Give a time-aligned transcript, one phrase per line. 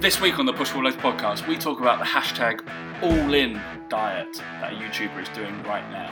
[0.00, 2.66] This week on the Push Pull Legs podcast, we talk about the hashtag
[3.02, 3.60] all in
[3.90, 6.10] diet that a YouTuber is doing right now.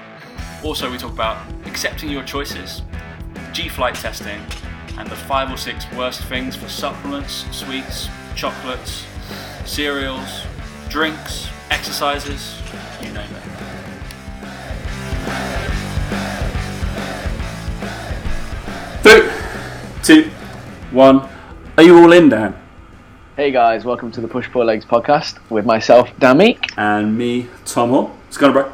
[0.62, 2.82] Also, we talk about accepting your choices,
[3.54, 4.42] G flight testing,
[4.98, 9.06] and the five or six worst things for supplements, sweets, chocolates,
[9.64, 10.42] cereals,
[10.90, 12.60] drinks, exercises,
[13.00, 13.42] you name it.
[19.02, 19.30] Three,
[20.02, 20.30] two,
[20.90, 21.26] one.
[21.78, 22.67] Are you all in, Dan?
[23.38, 26.76] Hey guys, welcome to the Push Pull Legs podcast with myself, Dan Meek.
[26.76, 28.08] And me, Tom Hall.
[28.08, 28.72] What's going on, bro?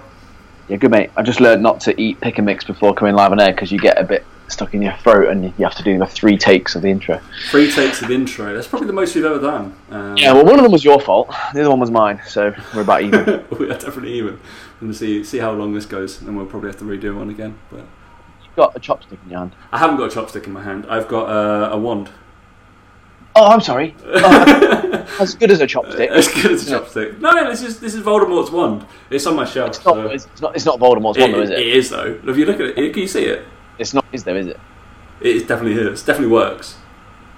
[0.69, 1.11] Yeah, good mate.
[1.19, 3.71] I just learned not to eat pick and mix before coming live on air because
[3.71, 6.39] you get a bit stuck in your throat and you have to do the three
[6.39, 7.21] takes of the intro.
[7.51, 8.55] Three takes of intro.
[8.55, 9.77] That's probably the most we've ever done.
[9.91, 11.29] Um, Yeah, well, one of them was your fault.
[11.53, 13.45] The other one was mine, so we're about even.
[13.59, 14.41] we are definitely even.
[14.81, 17.59] We're see see how long this goes, and we'll probably have to redo one again.
[17.71, 17.85] But
[18.43, 19.53] You've got a chopstick in your hand.
[19.73, 20.87] I haven't got a chopstick in my hand.
[20.89, 22.09] I've got uh, a wand.
[23.37, 23.97] Oh, I'm sorry.
[24.05, 26.09] Oh, as good as a chopstick.
[26.09, 27.19] As good as a chopstick.
[27.19, 28.87] No, this is this is Voldemort's wand.
[29.11, 29.71] It's on my shelf.
[29.71, 30.55] It's not, so- it's, not.
[30.57, 31.67] It's not Voldemort's wand, though, is it it?
[31.77, 32.21] is though.
[32.27, 33.45] If you look at it, can you see it?
[33.79, 34.05] It's not.
[34.13, 34.37] Is there?
[34.37, 34.61] Is it?
[35.21, 36.03] It is definitely is.
[36.03, 36.77] It definitely works.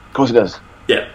[0.08, 0.60] Of course it does.
[0.86, 1.08] Yeah.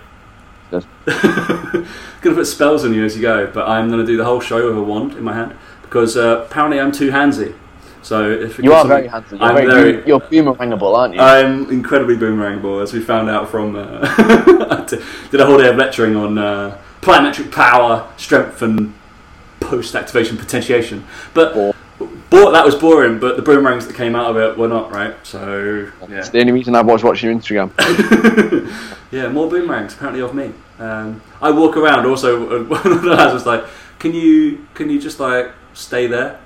[0.72, 0.86] It does.
[2.22, 4.68] gonna put spells on you as you go, but I'm gonna do the whole show
[4.68, 7.56] with a wand in my hand because uh, apparently I'm too handsy.
[8.04, 9.38] So if you are very handsome.
[9.40, 10.08] You're, I'm very, very.
[10.08, 11.20] you're boomerangable, aren't you?
[11.22, 13.76] I'm incredibly boomerangable, as we found out from.
[13.76, 14.00] Uh,
[14.72, 14.86] I
[15.30, 18.94] did- a whole day of lecturing on uh, plyometric power, strength, and
[19.60, 21.06] post-activation potentiation.
[21.34, 21.54] But
[22.30, 23.20] bo- that was boring.
[23.20, 25.16] But the boomerangs that came out of it were not right.
[25.24, 27.72] So yeah, It's the only reason I've watched watching your Instagram.
[29.12, 30.54] yeah, more boomerangs apparently of me.
[30.80, 32.06] Um, I walk around.
[32.08, 33.64] Also, one of the lads was like,
[34.00, 36.40] "Can you can you just like stay there?"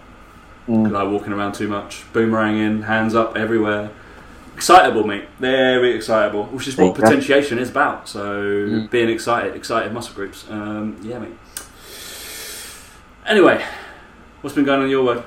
[0.68, 0.84] Mm.
[0.84, 3.92] Because I'm walking around too much, boomeranging, hands up everywhere.
[4.56, 5.26] Excitable, mate.
[5.40, 7.02] Very excitable, which is what go.
[7.04, 8.08] potentiation is about.
[8.08, 8.90] So Mm.
[8.90, 10.46] being excited, excited muscle groups.
[10.50, 11.34] Um, yeah, mate.
[13.26, 13.64] Anyway,
[14.42, 15.24] what's been going on in your world?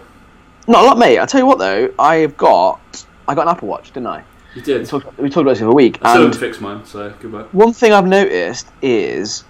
[0.66, 1.18] Not a lot, mate.
[1.18, 2.80] I tell you what, though, I've got
[3.26, 4.18] I got an Apple Watch, didn't I?
[4.18, 4.24] You
[4.56, 4.86] We did.
[4.86, 7.42] talked, we talked about this the other week, I still haven't fixed mine, so goodbye.
[7.52, 9.44] one thing I've noticed is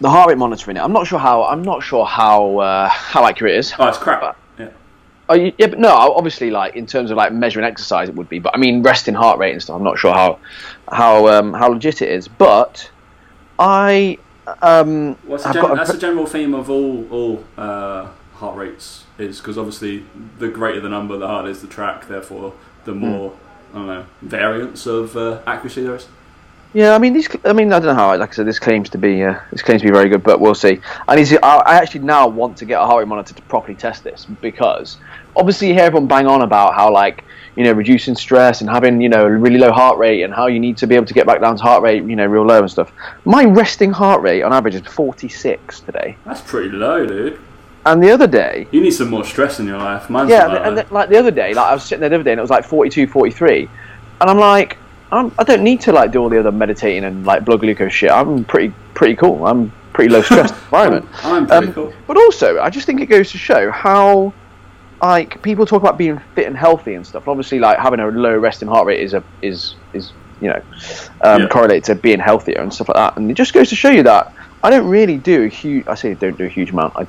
[0.00, 0.80] the heart rate monitoring it.
[0.80, 3.72] I'm not sure how I'm not sure how uh, how accurate it is.
[3.78, 4.36] Oh, it's crap.
[5.34, 5.44] Yeah.
[5.46, 8.38] You, yeah, but no, obviously, like in terms of like measuring exercise, it would be.
[8.38, 9.76] But I mean, resting heart rate and stuff.
[9.76, 10.38] I'm not sure how
[10.90, 12.28] how um, how legit it is.
[12.28, 12.90] But
[13.58, 14.18] I
[14.62, 18.08] um, What's the I've gen- got a that's the general theme of all all uh,
[18.34, 20.04] heart rates is because obviously
[20.38, 22.08] the greater the number, the harder is the track.
[22.08, 22.84] Therefore, Hmm.
[22.90, 23.32] the more
[23.72, 26.06] I don't know variance of uh, accuracy there is.
[26.74, 27.28] Yeah, I mean, these.
[27.44, 28.16] I mean, I don't know how.
[28.16, 30.40] Like I said, this claims to be uh, this claims to be very good, but
[30.40, 30.80] we'll see.
[31.06, 31.44] I need to.
[31.44, 34.26] I, I actually now want to get a heart rate monitor to properly test this
[34.40, 34.96] because
[35.36, 37.24] obviously you hear everyone bang on about how like
[37.56, 40.46] you know reducing stress and having you know a really low heart rate and how
[40.46, 42.46] you need to be able to get back down to heart rate you know real
[42.46, 42.90] low and stuff.
[43.26, 47.38] My resting heart rate on average is 46 today, That's pretty low, dude.
[47.84, 48.66] and the other day.
[48.70, 50.08] You need some more stress in your life.
[50.08, 52.14] Mine's Yeah, and, and the- like the other day, like I was sitting there the
[52.16, 53.68] other day and it was like 42, 43,
[54.22, 54.78] and I'm like,
[55.12, 57.92] I'm, I don't need to like do all the other meditating and like blood glucose
[57.92, 58.10] shit.
[58.10, 59.46] I'm pretty pretty cool.
[59.46, 61.06] I'm pretty low stress environment.
[61.24, 61.92] I'm pretty Um, cool.
[62.06, 64.32] But also, I just think it goes to show how
[65.02, 67.28] like people talk about being fit and healthy and stuff.
[67.28, 70.62] Obviously, like having a low resting heart rate is a is is you know
[71.22, 71.48] um, Yeah.
[71.48, 73.16] correlated to being healthier and stuff like that.
[73.16, 75.86] And it just goes to show you that I don't really do a huge.
[75.88, 76.94] I say I don't do a huge amount.
[76.96, 77.06] I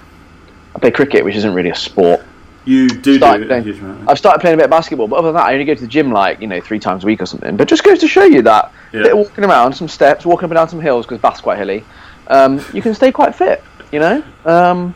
[0.75, 2.21] I play cricket, which isn't really a sport.
[2.65, 4.07] You do do playing-.
[4.07, 5.81] I've started playing a bit of basketball, but other than that, I only go to
[5.81, 7.57] the gym like you know three times a week or something.
[7.57, 9.03] But just goes to show you that Yeah.
[9.03, 11.57] bit of walking around, some steps, walking up and down some hills because Bath's quite
[11.57, 11.83] hilly.
[12.27, 14.23] Um, you can stay quite fit, you know.
[14.45, 14.95] Um,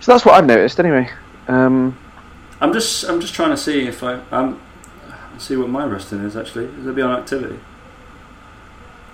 [0.00, 1.10] so that's what I've noticed anyway.
[1.48, 1.96] Um,
[2.60, 4.60] I'm just I'm just trying to see if I um
[5.38, 6.66] see what my resting is actually.
[6.66, 7.58] Is It'll be on activity.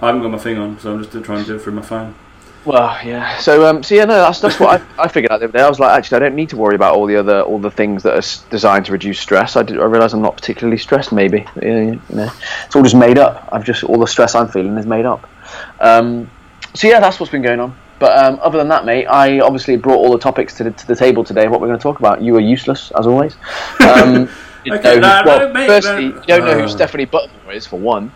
[0.00, 1.82] I haven't got my thing on, so I'm just trying to do it through my
[1.82, 2.14] phone.
[2.64, 3.38] Well, yeah.
[3.38, 5.62] So um, so yeah, no, that's that's what I, I figured out the other day.
[5.64, 7.70] I was like, actually, I don't need to worry about all the other all the
[7.70, 9.56] things that are designed to reduce stress.
[9.56, 11.12] I, did, I realised I'm not particularly stressed.
[11.12, 12.30] Maybe Yeah, you know,
[12.66, 13.48] it's all just made up.
[13.52, 15.28] I've just all the stress I'm feeling is made up.
[15.80, 16.30] Um,
[16.74, 17.76] so yeah, that's what's been going on.
[18.00, 20.86] But um, other than that, mate, I obviously brought all the topics to the, to
[20.86, 21.46] the table today.
[21.48, 22.20] What we're going to talk about.
[22.20, 23.36] You are useless as always.
[23.80, 24.28] Um,
[24.64, 26.16] you Okay, know no, who- well, no, mate, firstly, no.
[26.16, 26.62] you don't know Uh.
[26.62, 28.10] who Stephanie Buttermore is for one.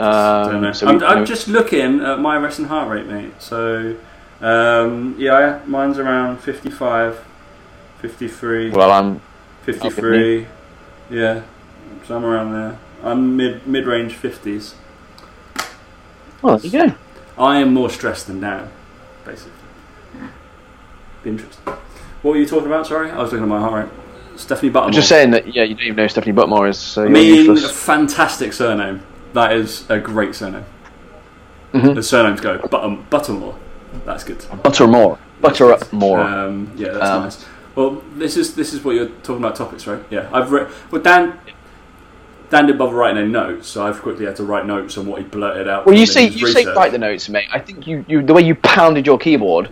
[0.00, 3.32] Um, so I'm, I'm just looking at my resting heart rate, mate.
[3.38, 3.96] So,
[4.40, 7.22] um, yeah, mine's around 55,
[7.98, 9.20] 53, well, I'm
[9.64, 10.46] 53.
[11.10, 11.42] Yeah,
[12.06, 12.78] so I'm around there.
[13.02, 14.74] I'm mid mid range 50s.
[16.40, 16.94] well, there you go.
[17.36, 18.70] I am more stressed than Dan,
[19.26, 19.52] basically.
[21.22, 21.64] Be interesting.
[22.22, 22.86] What were you talking about?
[22.86, 24.00] Sorry, I was looking at my heart rate.
[24.36, 24.86] Stephanie Buttermore.
[24.86, 27.08] I'm just saying that yeah, you don't even know who Stephanie Buttermore is, so I
[27.08, 29.02] mean, a fantastic surname.
[29.32, 30.64] That is a great surname.
[31.72, 31.94] Mhm.
[31.94, 33.54] The surnames go Butterm- Buttermore.
[34.04, 34.44] That's good.
[34.62, 35.18] Butter more.
[35.40, 36.20] Butter up more.
[36.20, 37.46] Um, yeah, that's Um, nice.
[37.76, 40.00] Well, this is this is what you're talking about topics, right?
[40.10, 40.68] Yeah, I've read.
[40.90, 41.34] Well, Dan.
[42.50, 45.18] Dan didn't bother writing any notes, so I've quickly had to write notes on what
[45.20, 45.86] he blurted out.
[45.86, 47.46] well, you say you say write the notes, mate.
[47.52, 49.68] I think you, you the way you pounded your keyboard,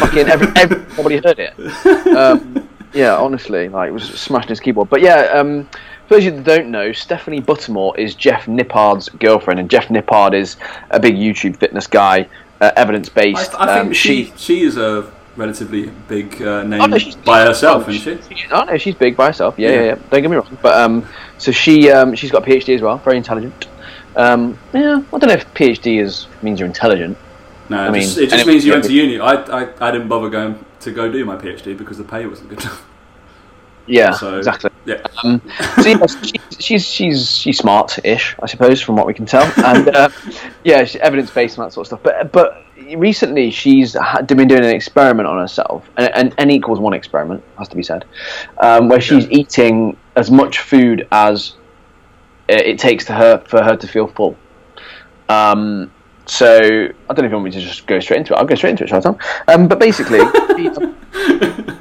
[0.00, 1.54] fucking every, everybody heard it.
[2.16, 4.90] Um, yeah, honestly, like it was smashing his keyboard.
[4.90, 5.68] But yeah, um,
[6.06, 9.88] for those of you that don't know, Stephanie Buttermore is Jeff Nippard's girlfriend, and Jeff
[9.88, 10.56] Nippard is
[10.90, 12.28] a big YouTube fitness guy,
[12.60, 13.54] uh, evidence based.
[13.58, 18.22] I think she she is a relatively big uh, name Oh, no, by herself, isn't
[18.28, 18.46] she?
[18.50, 19.58] Oh no, she's big by herself.
[19.58, 19.74] Yeah, Yeah.
[19.74, 19.94] yeah, yeah.
[20.10, 20.58] Don't get me wrong.
[20.62, 21.06] But um,
[21.38, 22.98] so she um, she's got a PhD as well.
[22.98, 23.66] Very intelligent.
[24.16, 27.18] Um, yeah, I don't know if PhD is means you're intelligent.
[27.68, 29.18] No, I it mean, just, it just means you went to uni.
[29.18, 32.50] I, I I didn't bother going to go do my PhD because the pay wasn't
[32.50, 32.85] good enough.
[33.86, 34.70] Yeah, So exactly.
[34.84, 35.40] yeah, Um,
[35.80, 39.88] so yeah, she's, she's she's she's smart-ish, I suppose, from what we can tell, and
[39.88, 40.08] uh,
[40.64, 42.00] yeah, she's evidence-based and that sort of stuff.
[42.02, 42.62] But but
[42.96, 43.96] recently, she's
[44.26, 47.82] been doing an experiment on herself, and, and n equals one experiment has to be
[47.82, 48.04] said,
[48.60, 49.38] um, where she's Yeah.
[49.38, 51.54] eating as much food as
[52.48, 54.36] it it takes to her for her to feel full.
[55.28, 55.90] Um,
[56.26, 58.36] so I don't know if you want me to just go straight into it.
[58.36, 59.18] I'll go straight into it, shall I, Tom?
[59.48, 60.20] Um, but basically.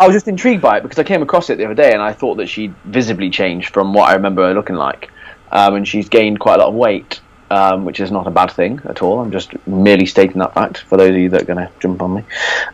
[0.00, 2.02] I was just intrigued by it because I came across it the other day and
[2.02, 5.10] I thought that she'd visibly changed from what I remember her looking like.
[5.52, 7.20] Um, and she's gained quite a lot of weight,
[7.50, 9.20] um, which is not a bad thing at all.
[9.20, 12.02] I'm just merely stating that fact for those of you that are going to jump
[12.02, 12.24] on me.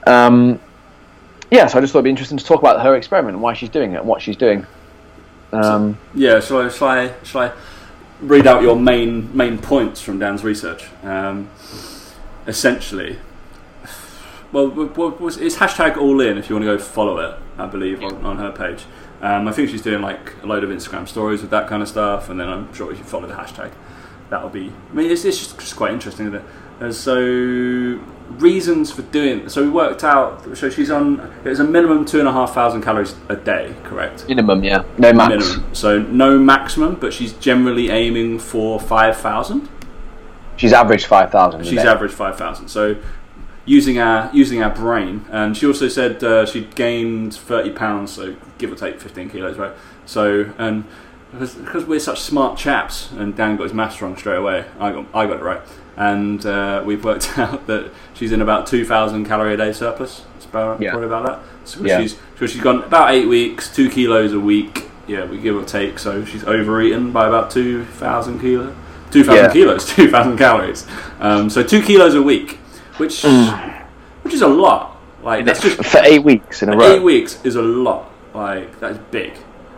[0.07, 0.59] Um,
[1.51, 3.55] yeah, so I just thought it'd be interesting to talk about her experiment and why
[3.55, 4.67] she's doing it and what she's doing.
[5.53, 6.41] Um, yeah.
[6.41, 7.53] Shall I shall I shall I
[8.21, 10.85] read out your main main points from Dan's research?
[11.03, 11.51] Um,
[12.47, 13.19] essentially,
[14.53, 14.71] well,
[15.27, 17.39] it's hashtag all in if you want to go follow it.
[17.59, 18.85] I believe on, on her page.
[19.21, 21.89] Um, I think she's doing like a load of Instagram stories with that kind of
[21.89, 23.71] stuff, and then I'm sure if you follow the hashtag,
[24.31, 24.73] that'll be.
[24.91, 26.45] I mean, it's, it's just, just quite interesting, isn't it?
[26.81, 28.01] And so
[28.39, 29.51] reasons for doing.
[29.51, 30.57] So we worked out.
[30.57, 31.21] So she's on.
[31.45, 34.27] It's a minimum two and a half thousand calories a day, correct?
[34.27, 34.85] minimum, yeah.
[34.97, 35.29] No max.
[35.29, 35.75] Minimum.
[35.75, 39.69] So no maximum, but she's generally aiming for five thousand.
[40.57, 41.65] She's averaged 5,000.
[41.65, 41.89] She's day.
[41.89, 42.69] averaged five thousand.
[42.69, 42.97] So
[43.67, 48.37] using our using our brain, and she also said uh, she gained thirty pounds, so
[48.59, 49.73] give or take fifteen kilos, right?
[50.07, 50.85] So and
[51.33, 54.93] because, because we're such smart chaps, and Dan got his maths wrong straight away, I
[54.93, 55.61] got I got it right,
[55.97, 60.25] and uh, we've worked out that she's in about two thousand calorie a day surplus.
[60.37, 60.91] It's about Yeah.
[60.91, 61.69] probably about that.
[61.69, 62.01] So Yeah.
[62.01, 64.87] she's so she's gone about eight weeks, two kilos a week.
[65.07, 65.99] Yeah, we give or take.
[65.99, 68.75] So she's overeaten by about two thousand kilo,
[69.11, 69.53] two thousand Yeah.
[69.53, 70.87] kilos, two thousand calories.
[71.21, 72.59] Um, so two kilos a week,
[73.01, 73.25] which
[74.23, 74.97] which is a lot.
[75.23, 76.93] Like that's just for eight weeks in a row.
[76.95, 78.11] eight weeks is a lot.
[78.35, 79.33] Like that's big.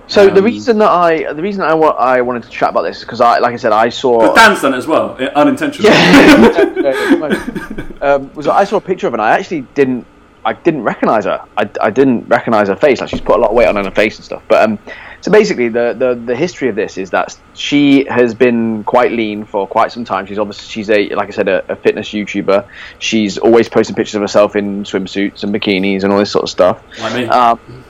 [0.08, 2.82] So the Um, reason that I the reason I, wa- I wanted to chat about
[2.82, 5.16] this is because I like I said I saw But Dan's done it as well,
[5.18, 5.90] i- unintentionally.
[6.82, 7.92] Yeah.
[8.02, 10.06] um, was I saw a picture of her and I actually didn't
[10.44, 11.40] I didn't recognize her.
[11.56, 13.00] I, I didn't recognize her face.
[13.00, 14.42] Like she's put a lot of weight on her face and stuff.
[14.48, 14.78] But um,
[15.22, 19.44] so basically, the, the the history of this is that she has been quite lean
[19.44, 20.26] for quite some time.
[20.26, 22.66] She's obviously she's a like I said a, a fitness YouTuber.
[22.98, 26.50] She's always posting pictures of herself in swimsuits and bikinis and all this sort of
[26.50, 26.82] stuff.
[26.98, 27.24] Like me.
[27.26, 27.84] Um,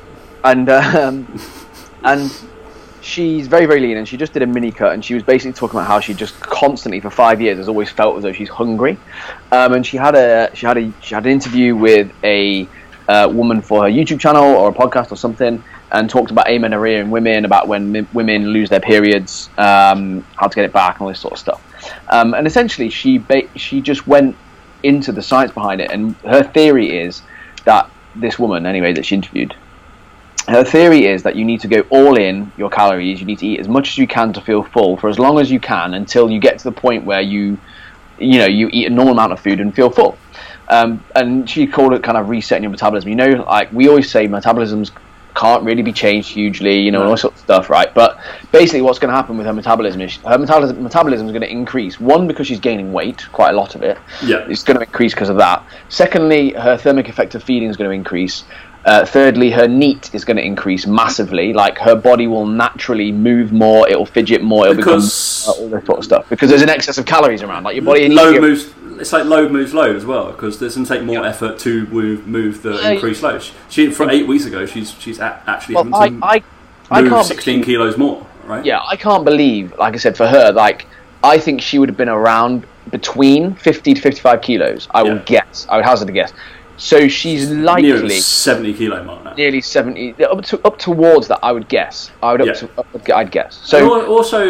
[0.44, 1.40] and um,
[2.04, 2.30] and
[3.00, 5.52] she's very very lean and she just did a mini cut and she was basically
[5.52, 8.48] talking about how she just constantly for five years has always felt as though she's
[8.48, 8.96] hungry
[9.50, 12.68] um, and she had a she had a she had an interview with a
[13.08, 15.62] uh, woman for her YouTube channel or a podcast or something
[15.92, 20.54] and talked about amenorrhea in women about when women lose their periods um, how to
[20.54, 21.62] get it back and all this sort of stuff
[22.08, 24.36] um, and essentially she ba- she just went
[24.82, 27.22] into the science behind it and her theory is
[27.64, 29.54] that this woman anyway that she interviewed
[30.48, 33.20] her theory is that you need to go all in your calories.
[33.20, 35.38] You need to eat as much as you can to feel full for as long
[35.38, 37.58] as you can until you get to the point where you,
[38.18, 40.18] you know, you eat a normal amount of food and feel full.
[40.68, 43.10] Um, and she called it kind of resetting your metabolism.
[43.10, 44.90] You know, like we always say, metabolisms
[45.34, 46.78] can't really be changed hugely.
[46.80, 47.92] You know, all sorts of stuff, right?
[47.94, 48.18] But
[48.50, 51.50] basically, what's going to happen with her metabolism is her metabolism metabolism is going to
[51.50, 52.00] increase.
[52.00, 53.98] One because she's gaining weight, quite a lot of it.
[54.22, 54.46] Yeah.
[54.48, 55.64] it's going to increase because of that.
[55.88, 58.44] Secondly, her thermic effect of feeding is going to increase.
[58.84, 61.52] Uh, thirdly, her NEAT is going to increase massively.
[61.52, 65.68] Like her body will naturally move more, it'll fidget more, it'll Because- become uh, all
[65.70, 67.62] this sort of stuff because there's an excess of calories around.
[67.62, 68.72] Like your body load moves.
[69.02, 72.24] It's like load moves load as well because it doesn't take more effort to move,
[72.28, 73.44] move the Yeah, increased load.
[73.68, 76.42] She from eight weeks ago, she's she's a- actually Well, I, having to I,
[76.88, 77.26] I move can't.
[77.26, 78.64] sixteen kilos more, right?
[78.64, 79.76] Yeah, I can't believe.
[79.76, 80.86] Like I said, for her, like
[81.24, 84.86] I think she would have been around between 50 to 55 kilos.
[84.92, 85.12] I Yeah.
[85.14, 85.66] will guess.
[85.68, 86.32] I would hazard a guess.
[86.82, 89.34] So she's likely seventy kilo mark now.
[89.34, 91.38] nearly 70 up to up towards that.
[91.40, 92.10] I would guess.
[92.20, 92.52] I would up Yeah.
[92.54, 93.60] to up, I'd guess.
[93.62, 94.40] So So also,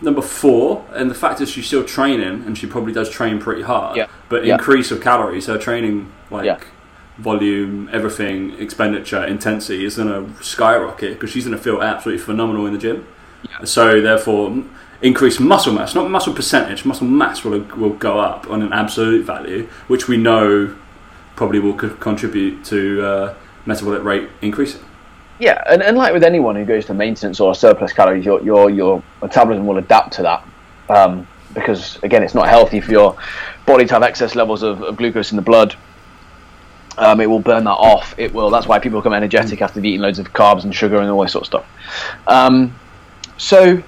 [0.00, 3.60] number four, and the fact is she's still training, and she probably does train pretty
[3.62, 3.98] hard.
[3.98, 4.06] Yeah.
[4.30, 4.54] But Yeah.
[4.54, 6.56] increase of calories, her training like Yeah.
[7.18, 12.64] volume, everything, expenditure, intensity is going to skyrocket because she's going to feel absolutely phenomenal
[12.64, 13.04] in the gym.
[13.42, 13.64] Yeah.
[13.64, 14.54] So therefore,
[15.02, 19.26] increased muscle mass, not muscle percentage, muscle mass will will go up on an absolute
[19.26, 20.70] value, which we know
[21.36, 23.34] probably will co- contribute to uh,
[23.66, 24.82] metabolic rate increasing.
[25.38, 28.70] Yeah, and, and like with anyone who goes to maintenance or surplus calories, your your
[28.70, 30.46] your metabolism will adapt to that
[30.88, 33.16] um, because again, it's not healthy for your
[33.66, 35.74] body to have excess levels of, of glucose in the blood.
[36.98, 38.14] Um, it will burn that off.
[38.18, 38.50] It will.
[38.50, 41.32] That's why people become energetic after eaten loads of carbs and sugar and all this
[41.32, 41.66] sort of stuff.
[42.26, 42.74] Um,
[43.38, 43.82] so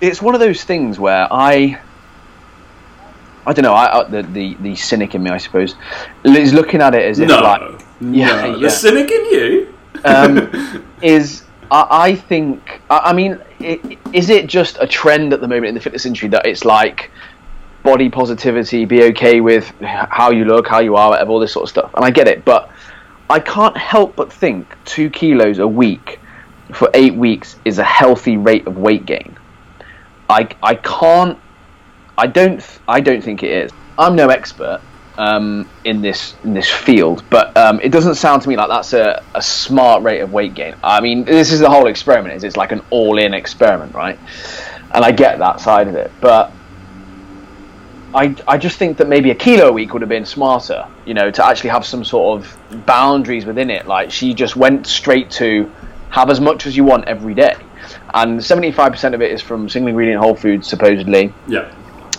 [0.00, 1.80] it's one of those things where I.
[3.48, 3.72] I don't know.
[3.72, 5.74] I, I, the, the the cynic in me, I suppose,
[6.24, 7.62] is looking at it as if No, like
[8.00, 8.56] Yeah, no.
[8.56, 8.58] yeah.
[8.58, 9.74] the cynic in you.
[10.04, 13.80] um, is I, I think I, I mean i
[14.12, 17.10] is it just a trend at the moment in the fitness industry that it's like
[17.82, 21.64] body positivity be okay with how you look how you are whatever all this sort
[21.64, 22.70] of stuff and I get it but
[23.30, 26.20] I can't help but think two kilos a week
[26.72, 29.36] for eight weeks is a healthy rate of weight gain
[30.30, 31.38] I, I can't
[32.18, 34.80] I don't I don't think it is I'm no expert
[35.18, 38.92] um, in this in this field, but um, it doesn't sound to me like that's
[38.92, 40.76] a, a smart rate of weight gain.
[40.82, 42.36] I mean, this is the whole experiment.
[42.36, 44.18] Is it's like an all-in experiment, right?
[44.94, 46.52] And I get that side of it, but
[48.14, 51.14] I I just think that maybe a kilo a week would have been smarter, you
[51.14, 53.86] know, to actually have some sort of boundaries within it.
[53.86, 55.70] Like she just went straight to
[56.10, 57.56] have as much as you want every day,
[58.14, 61.68] and seventy-five percent of it is from single ingredient whole foods, supposedly Yeah.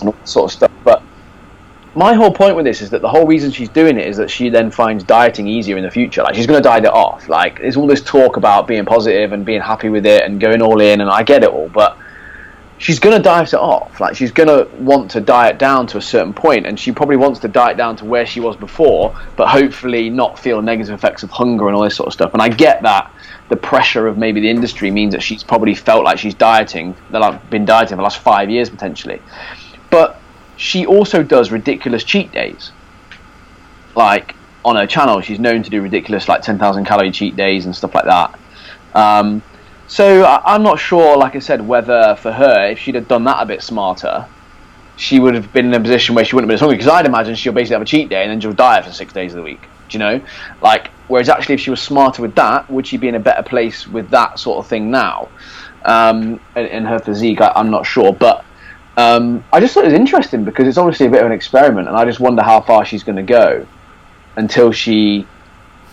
[0.02, 0.72] And all that sort of stuff.
[0.84, 1.04] But
[1.96, 4.30] my whole point with this is that the whole reason she's doing it is that
[4.30, 6.22] she then finds dieting easier in the future.
[6.22, 7.28] Like she's going to diet it off.
[7.28, 10.62] Like there's all this talk about being positive and being happy with it and going
[10.62, 11.98] all in, and I get it all, but
[12.78, 14.00] she's going to diet it off.
[14.00, 17.18] Like she's going to want to diet down to a certain point, and she probably
[17.18, 21.24] wants to diet down to where she was before, but hopefully not feel negative effects
[21.24, 22.34] of hunger and all this sort of stuff.
[22.34, 23.12] And I get that
[23.50, 27.22] the pressure of maybe the industry means that she's probably felt like she's dieting, that
[27.22, 29.22] I've been dieting for the last five years potentially.
[29.90, 30.20] But
[30.58, 32.72] she also does ridiculous cheat days.
[33.96, 37.66] Like on her channel, she's known to do ridiculous like ten thousand calorie cheat days
[37.66, 38.40] and stuff like that.
[38.94, 39.42] Um,
[39.88, 43.24] so I, I'm not sure, like I said, whether for her, if she'd have done
[43.24, 44.28] that a bit smarter,
[44.98, 46.78] she would have been in a position where she wouldn't have been as hungry.
[46.78, 49.14] Because I'd imagine she'll basically have a cheat day and then she'll diet for six
[49.14, 49.62] days of the week.
[49.88, 50.22] Do you know?
[50.62, 53.42] Like, whereas actually, if she was smarter with that, would she be in a better
[53.42, 55.30] place with that sort of thing now?
[55.84, 58.46] Um, her physique, I, I'm not sure, but
[58.98, 61.88] um, I just thought it was interesting because it's obviously a bit of an experiment,
[61.88, 63.66] and I just wonder how far she's going to go
[64.36, 65.28] until she.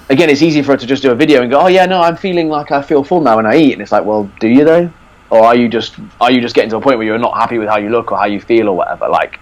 [0.09, 2.01] Again, it's easy for her to just do a video and go, "Oh yeah, no,
[2.01, 4.49] I'm feeling like I feel full now when I eat," and it's like, "Well, do
[4.49, 4.91] you though?"
[5.31, 7.59] Or are you just are you just getting to a point where you're not happy
[7.59, 9.09] with how you look or how you feel or whatever?
[9.09, 9.41] Like,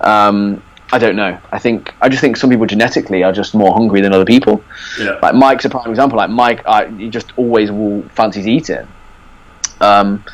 [0.00, 1.38] um, I don't know.
[1.50, 4.62] I think I just think some people genetically are just more hungry than other people.
[4.98, 5.18] Yeah.
[5.20, 6.18] Like Mike's a prime example.
[6.18, 8.86] Like Mike, I, he just always will fancies eating.
[9.80, 10.24] Um,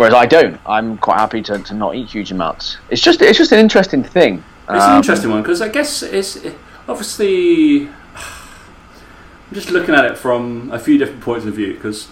[0.00, 0.58] whereas I don't.
[0.64, 2.78] I'm quite happy to, to not eat huge amounts.
[2.88, 4.42] It's just it's just an interesting thing.
[4.62, 6.56] It's an Um, interesting one because I guess it's it,
[6.88, 7.86] obviously.
[8.16, 12.08] I'm just looking at it from a few different points of view because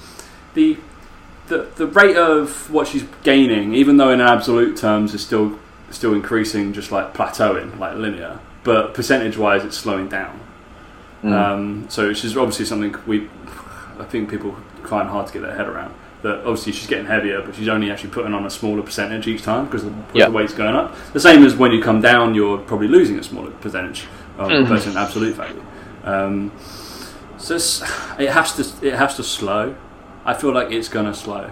[0.52, 0.76] the,
[1.46, 5.58] the the rate of what she's gaining, even though in absolute terms is still
[5.90, 10.38] still increasing, just like plateauing, like linear, but percentage wise it's slowing down.
[11.22, 11.32] Mm.
[11.32, 13.30] Um, so which is obviously something we,
[13.98, 15.94] I think people find hard to get their head around.
[16.22, 19.42] That obviously she's getting heavier, but she's only actually putting on a smaller percentage each
[19.42, 20.24] time because the, Yeah.
[20.26, 20.96] the weight's going up.
[21.12, 24.04] The same as when you come down, you're probably losing a smaller percentage
[24.36, 24.66] of Mhm.
[24.66, 25.62] versus absolute value.
[26.04, 26.50] Um,
[27.36, 27.82] so it's,
[28.18, 29.74] it has to it has to slow.
[30.26, 31.50] I feel like it's gonna slow.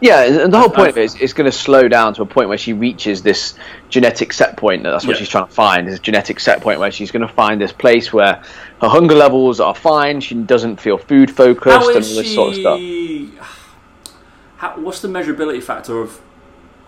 [0.00, 2.26] Yeah, and the whole point of it is it's going to slow down to a
[2.26, 3.54] point where she reaches this
[3.88, 4.82] genetic set point.
[4.82, 5.20] That's what Yeah.
[5.20, 5.86] she's trying to find.
[5.88, 8.42] This genetic set point where she's going to find this place where
[8.82, 10.20] her hunger levels are fine.
[10.20, 12.34] She doesn't feel food focused and all this she?
[12.34, 12.80] sort of stuff.
[14.64, 16.18] How, what's the measurability factor of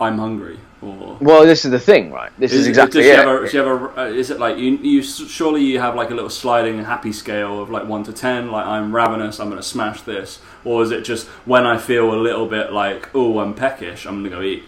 [0.00, 0.58] I'm hungry?
[0.80, 2.32] Or Well, this is the thing, right?
[2.38, 3.18] This is, it- exactly it.
[3.18, 5.02] have a- have a- uh, is it like you, you?
[5.02, 8.50] Surely you have like a little sliding happy scale of like one to ten.
[8.50, 10.38] Like I'm ravenous, I'm going to smash this.
[10.64, 14.20] Or is it just when I feel a little bit like oh I'm peckish, I'm
[14.22, 14.64] going to go eat?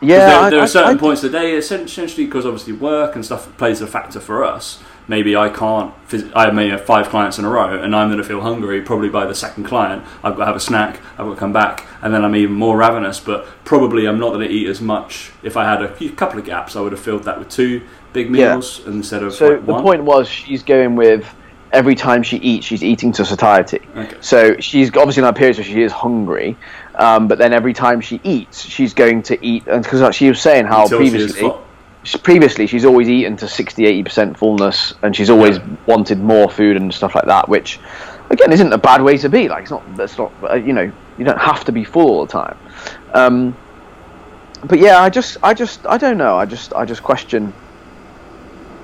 [0.00, 2.74] yeah, there, I- there I- are certain I- points of the day, essentially because obviously
[2.74, 4.80] work and stuff plays a factor for us.
[5.08, 5.94] Maybe I can't.
[6.34, 9.08] I may have five clients in a row, and I'm going to feel hungry probably
[9.08, 10.04] by the second client.
[10.24, 11.00] I've got to have a snack.
[11.12, 13.20] I've got to come back, and then I'm even more ravenous.
[13.20, 15.30] But probably I'm not going to eat as much.
[15.44, 17.82] If I had a few, couple of gaps, I would have filled that with two
[18.12, 18.54] big Yeah.
[18.54, 19.82] meals instead of So like the one.
[19.82, 21.32] point was she's going with
[21.72, 23.80] every time she eats, she's eating to satiety.
[23.96, 24.16] Okay.
[24.20, 26.56] So she's obviously on periods where she is hungry,
[26.96, 29.66] um, but then every time she eats, she's going to eat.
[29.66, 31.52] And because she was saying how Until previously,
[32.14, 35.64] previously she's always eaten to 60, 80 percent fullness, and she's always Yeah.
[35.86, 37.48] wanted more food and stuff like that.
[37.48, 37.80] Which,
[38.30, 39.48] again, isn't a bad way to be.
[39.48, 39.96] Like it's not.
[39.96, 40.32] That's not.
[40.42, 42.56] Uh, you know, you don't have to be full all the time.
[43.14, 43.56] Um,
[44.64, 46.36] but yeah, I just, I just, I don't know.
[46.36, 47.52] I just, I just question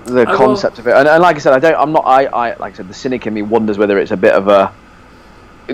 [0.04, 0.94] the I will- concept of it.
[0.96, 1.74] And, and like I said, I don't.
[1.80, 2.04] I'm not.
[2.06, 4.48] I, I, like I said, the cynic in me wonders whether it's a bit of
[4.48, 4.72] a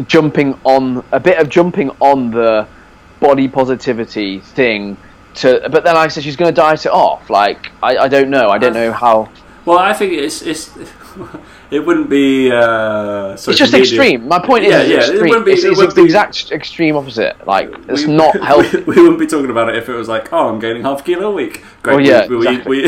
[0.06, 2.66] jumping on, a bit of jumping on the
[3.20, 4.96] body positivity thing.
[5.36, 7.30] To, but then like I said she's going to diet it off.
[7.30, 8.48] Like I, I don't know.
[8.48, 9.30] I don't know how.
[9.64, 10.70] Well, I think it's it's
[11.70, 12.50] it wouldn't be.
[12.50, 14.26] Uh, It's just extreme.
[14.26, 15.28] My point Yeah, is, yeah, it it's extreme.
[15.28, 17.46] wouldn't be- it's, it it's wouldn't the be- exact extreme opposite.
[17.46, 18.78] Like it's We- not healthy.
[18.78, 21.00] We, we wouldn't be talking about it if it was like, oh, I'm gaining half
[21.00, 21.62] a kilo a week.
[21.82, 21.94] Great.
[21.94, 22.82] Oh, yeah, we, we, exactly.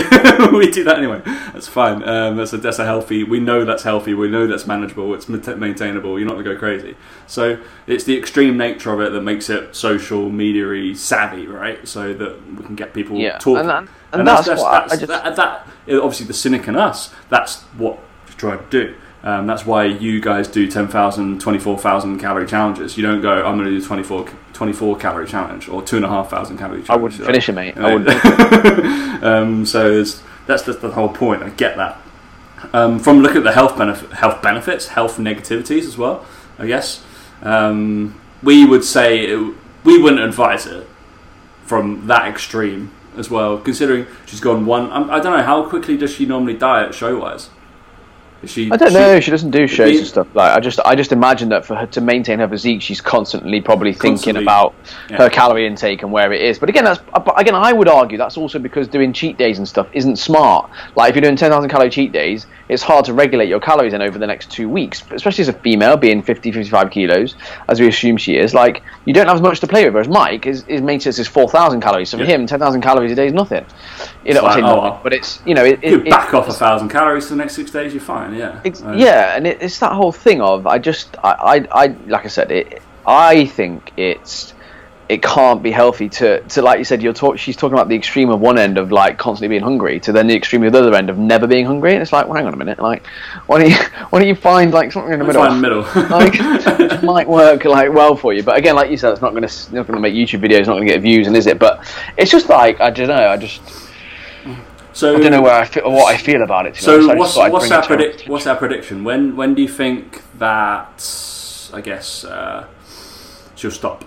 [0.51, 1.21] we, we do that anyway.
[1.25, 2.03] That's fine.
[2.09, 3.23] Um, that's a that's a healthy.
[3.25, 4.15] We know that's healthy.
[4.15, 5.15] We know that's manageable.
[5.15, 6.19] It's maintainable.
[6.19, 6.97] You're not going to go crazy.
[7.27, 11.87] So it's the extreme nature of it that makes it social media savvy, right?
[11.87, 13.61] So that we can get people Yeah, talking.
[13.61, 17.15] and that- and that's what I- I just- that, that, obviously the cynic in us.
[17.29, 18.01] That's what
[18.41, 18.95] try to do.
[19.23, 22.97] Um, that's why you guys do 10,000, 24,000 calorie challenges.
[22.97, 26.91] You don't go, I'm going to do 24, 24 calorie challenge or 2,500 calorie challenge.
[26.91, 27.77] I wouldn't finish it, mate.
[27.77, 29.23] I wouldn't.
[29.23, 30.03] um, so
[30.47, 31.43] that's just the whole point.
[31.43, 32.01] I get that.
[32.73, 36.25] Um, from looking at the health benefit, health benefits, health negativities as well.
[36.59, 37.05] I guess
[37.43, 39.55] um, we would say it,
[39.85, 40.87] we wouldn't advise it
[41.65, 43.59] from that extreme as well.
[43.59, 47.51] Considering she's gone one, I don't know how quickly does she normally diet show wise.
[48.47, 48.71] She?
[48.73, 49.21] I don't she- know.
[49.21, 50.27] She doesn't do shows and stuff.
[50.35, 53.61] Like I just, I just imagine that for her to maintain her physique, she's constantly
[53.61, 54.75] probably thinking Constantly, about
[55.11, 55.19] yeah.
[55.19, 56.59] her calorie intake and where it is.
[56.59, 59.59] But again, that's uh, but again, I would argue that's also because doing cheat days
[59.59, 60.71] and stuff isn't smart.
[60.97, 63.93] Like if you're doing ten thousand calorie cheat days, it's hard to regulate your calories
[63.93, 67.35] in over the next two weeks, especially as a female being 50, 55 kilos,
[67.69, 68.55] as we assume she is.
[68.55, 69.93] Like you don't have as much to play with.
[69.95, 72.09] Whereas Mike is, is maintenance is four thousand calories.
[72.09, 72.31] So for Yeah.
[72.37, 73.67] him, ten thousand calories a day is nothing.
[74.25, 76.11] You know, It's I say like, oh, nothing, but it's you know, it, You it-
[76.11, 78.30] back off a thousand calories for the next six days, you're fine.
[78.33, 78.61] Yeah.
[78.65, 81.87] Ex- Uh, yeah, and it, it's that whole thing of I just I, I, I
[82.07, 82.83] like I said it.
[83.07, 84.55] I think it's
[85.09, 87.97] it can't be healthy to, to like you said you're talk, she's talking about the
[87.97, 90.79] extreme of one end of like constantly being hungry to then the extreme of the
[90.79, 93.05] other end of never being hungry and it's like well, hang on a minute like
[93.47, 93.77] why don't you
[94.11, 95.83] why don't you find like something in the middle Find the middle.
[96.11, 99.33] like which might work like well for you but again like you said it's not
[99.33, 101.49] going to not going to make YouTube videos not going to get views and is
[101.49, 101.85] it but
[102.17, 103.61] it's just like I don't know I just
[104.93, 107.37] so I don't know where I feel what I feel about it So honest.
[107.37, 109.05] What's what's our predict what's our prediction?
[109.05, 111.03] When when do you think that
[111.73, 112.67] I guess uh,
[113.55, 114.05] she'll stop?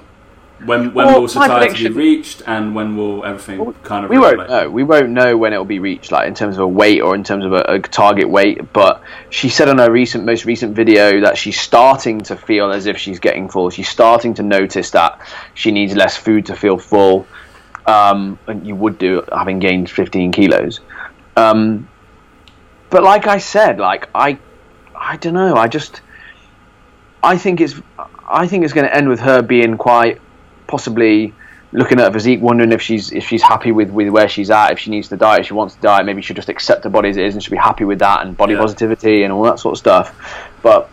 [0.66, 4.18] When when Well, will satiety be reached, and when will everything Well, kind of we
[4.18, 4.70] won't know.
[4.70, 7.16] We won't know when it will be reached, like in terms of a weight or
[7.16, 8.72] in terms of a, a target weight.
[8.72, 12.86] But she said on her recent, most recent video that she's starting to feel as
[12.86, 13.72] if she's getting full.
[13.72, 15.20] She's starting to notice that
[15.54, 17.28] she needs less food to feel full.
[17.86, 20.80] Um, and you would do having gained 15 kilos.
[21.36, 21.88] Um,
[22.90, 24.38] but like I said, like I,
[24.96, 25.56] I don't know.
[25.56, 26.02] I just,
[27.22, 27.76] I think it's,
[28.28, 30.22] I think it's going to end with her being quite
[30.68, 31.34] possibly
[31.74, 34.72] looking at her physique, wondering if she's if she's happy with, with where she's at,
[34.72, 36.90] if she needs to diet, if she wants to diet, maybe she'll just accept her
[36.90, 38.60] body as it is and she'll be happy with that and body Yeah.
[38.60, 40.48] positivity and all that sort of stuff.
[40.62, 40.90] But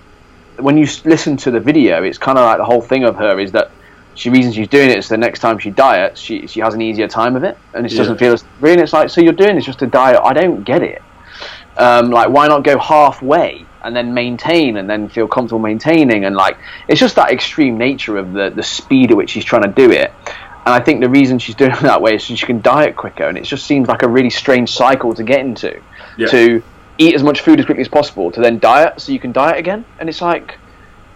[0.58, 3.38] when you listen to the video, it's kind of like the whole thing of her
[3.38, 3.70] is that
[4.14, 6.82] she reason she's doing it is the next time she diets, she she has an
[6.82, 7.98] easier time of it, and it Yeah.
[7.98, 8.82] doesn't feel as really.
[8.82, 10.20] It's like so you're doing this just to diet.
[10.22, 11.02] I don't get it.
[11.76, 16.36] Um, like why not go halfway and then maintain and then feel comfortable maintaining and
[16.36, 19.68] like it's just that extreme nature of the the speed at which she's trying to
[19.68, 20.12] do it.
[20.66, 22.96] And I think the reason she's doing it that way is so she can diet
[22.96, 25.80] quicker, and it just seems like a really strange cycle to get into.
[26.18, 26.26] Yeah.
[26.26, 26.62] To
[26.98, 29.56] eat as much food as quickly as possible, to then diet so you can diet
[29.58, 30.58] again, and it's like,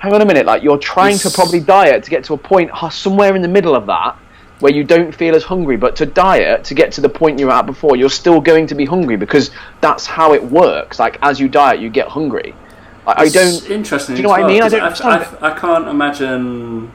[0.05, 2.71] hang on a minute, like you're trying to probably diet to get to a point
[2.91, 4.19] somewhere in the middle of that
[4.61, 7.47] where you don't feel as hungry, but to diet to get to the point you
[7.47, 10.99] were at before, you're still going to be hungry because that's how it works.
[10.99, 12.55] Like as you diet, you get hungry.
[13.07, 13.71] I, I don't.
[13.71, 14.15] interesting.
[14.15, 14.61] do you know what I mean?
[14.63, 16.93] I well, don't understand I, I, can't imagine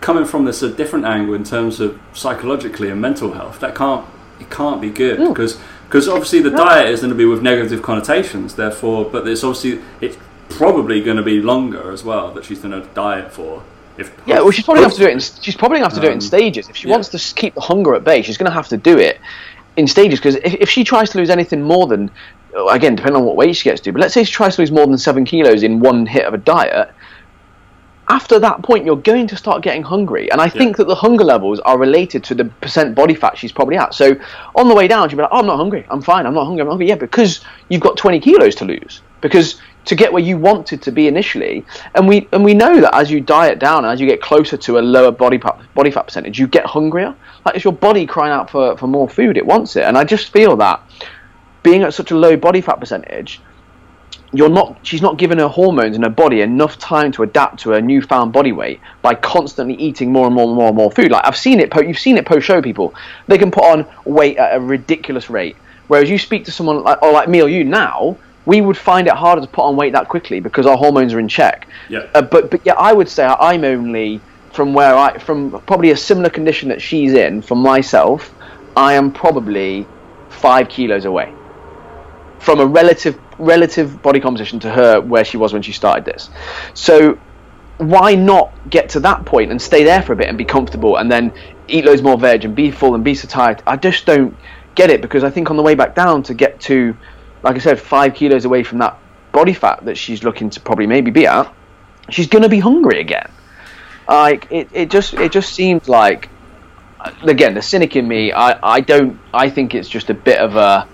[0.00, 3.60] coming from this a different angle in terms of psychologically and mental health.
[3.60, 4.06] That can't
[4.40, 5.28] it can't be good No.
[5.28, 8.54] because because obviously the diet is going to be with negative connotations.
[8.54, 10.16] Therefore, but it's obviously it's
[10.56, 13.62] probably going to be longer as well that she's going to diet for.
[13.96, 15.12] If Yeah, well, she's probably going to have to do it.
[15.12, 16.68] In, she's probably going to um, have to do it in stages.
[16.68, 16.94] If she yeah.
[16.94, 19.20] wants to keep the hunger at bay, she's going to have to do it
[19.76, 20.18] in stages.
[20.18, 22.10] Because if, if she tries to lose anything more than,
[22.70, 24.72] again, depending on what weight she gets to, but let's say she tries to lose
[24.72, 26.92] more than seven kilos in one hit of a diet,
[28.08, 30.30] after that point, you're going to start getting hungry.
[30.30, 33.52] And I think that the hunger levels are related to the percent body fat she's
[33.52, 33.94] probably at.
[33.94, 34.14] So
[34.54, 35.86] on the way down, she'll be like, oh, I'm not hungry.
[35.88, 36.26] I'm fine.
[36.26, 36.60] I'm not hungry.
[36.60, 36.88] I'm not hungry.
[36.88, 39.00] Yeah, because you've got 20 kilos to lose.
[39.22, 42.94] Because to get where you wanted to be initially, and we and we know that
[42.94, 46.06] as you diet down, as you get closer to a lower body fat, body fat
[46.06, 47.14] percentage, you get hungrier.
[47.44, 49.36] Like it's your body crying out for, for more food.
[49.36, 49.84] It wants it.
[49.84, 50.82] And I just feel that
[51.62, 53.40] being at such a low body fat percentage,
[54.34, 57.70] you're not she's not given her hormones in her body enough time to adapt to
[57.70, 61.10] her newfound body weight by constantly eating more and more and more and more food
[61.10, 62.92] like i've seen it you've seen it post show people
[63.28, 67.00] they can put on weight at a ridiculous rate whereas you speak to someone like
[67.00, 69.92] or like me or you now we would find it harder to put on weight
[69.92, 72.06] that quickly because our hormones are in check Yeah.
[72.14, 74.20] uh, but but yeah i would say i'm only
[74.52, 78.32] from where i from probably a similar condition that she's in for myself
[78.76, 79.86] i am probably
[80.28, 81.32] five kilos away
[82.38, 86.28] from a relative relative body composition to her where she was when she started this.
[86.74, 87.18] So
[87.78, 90.98] why not get to that point and stay there for a bit and be comfortable
[90.98, 91.32] and then
[91.66, 93.62] eat loads more veg and be full and be satiated?
[93.66, 94.36] I just don't
[94.74, 96.94] get it because I think on the way back down to get to,
[97.44, 98.98] like I said, five kilos away from that
[99.32, 101.52] body fat that she's looking to probably maybe be at,
[102.08, 103.30] she's gonna be hungry again.
[104.08, 106.28] Like it, it just it just seems like
[107.22, 108.32] again the cynic in me.
[108.32, 110.88] I, I don't I think it's just a bit of a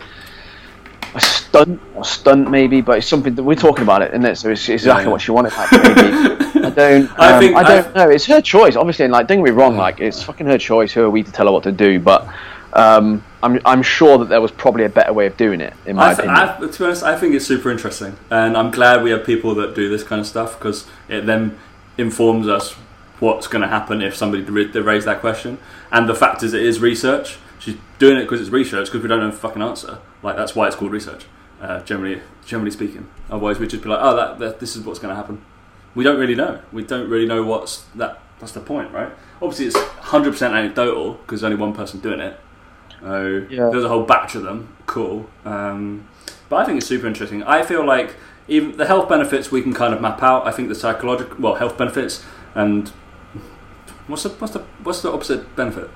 [1.14, 4.36] a stunt or stunt maybe, but it's something that we're talking about it, isn't it?
[4.36, 5.10] So it's, it's exactly yeah.
[5.10, 5.52] what she wanted.
[5.56, 5.86] Like, maybe.
[6.66, 7.18] I don't.
[7.18, 8.10] I um, think- I don't I've- know.
[8.10, 9.06] It's her choice, obviously.
[9.06, 9.76] And like, don't get me wrong.
[9.76, 10.92] Like, it's fucking her choice.
[10.92, 11.98] Who are we to tell her what to do?
[11.98, 12.28] But
[12.72, 15.96] um, I'm I'm sure that there was probably a better way of doing it, in
[15.96, 16.36] my I th- opinion.
[16.36, 19.54] I, to be honest, I think it's super interesting, and I'm glad we have people
[19.56, 21.58] that do this kind of stuff because it then
[21.96, 22.72] informs us
[23.18, 25.58] what's going to happen if somebody ra- they raise that question.
[25.90, 27.38] And the fact is, it is research.
[27.58, 29.98] She's doing it because it's research because we don't know the fucking answer.
[30.22, 31.26] Like that's why it's called research.
[31.60, 33.06] Uh, generally, generally speaking.
[33.28, 35.44] Otherwise, we'd just be like, oh, that, that this is what's going to happen.
[35.94, 36.62] We don't really know.
[36.72, 38.18] We don't really know what's that.
[38.38, 39.12] That's the point, right?
[39.42, 42.40] Obviously, it's 100% anecdotal because there's only one person doing it.
[43.02, 43.68] So Yeah.
[43.70, 44.68] there's a whole batch of them.
[44.86, 45.28] Cool.
[45.44, 46.06] Um,
[46.48, 47.42] but I think it's super interesting.
[47.44, 48.14] I feel like
[48.48, 50.46] even the health benefits we can kind of map out.
[50.46, 52.88] I think the psychological, well, health benefits and
[54.08, 55.88] what's the what's the what's the opposite benefit?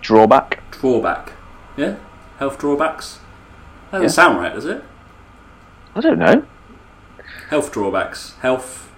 [0.00, 0.62] Drawback.
[0.70, 1.32] Drawback.
[1.76, 1.94] Yeah,
[2.38, 3.18] health drawbacks.
[3.90, 4.08] That doesn't Yeah.
[4.26, 4.84] sound right, does it?
[5.94, 6.42] I don't know.
[7.50, 8.34] Health drawbacks.
[8.42, 8.90] Health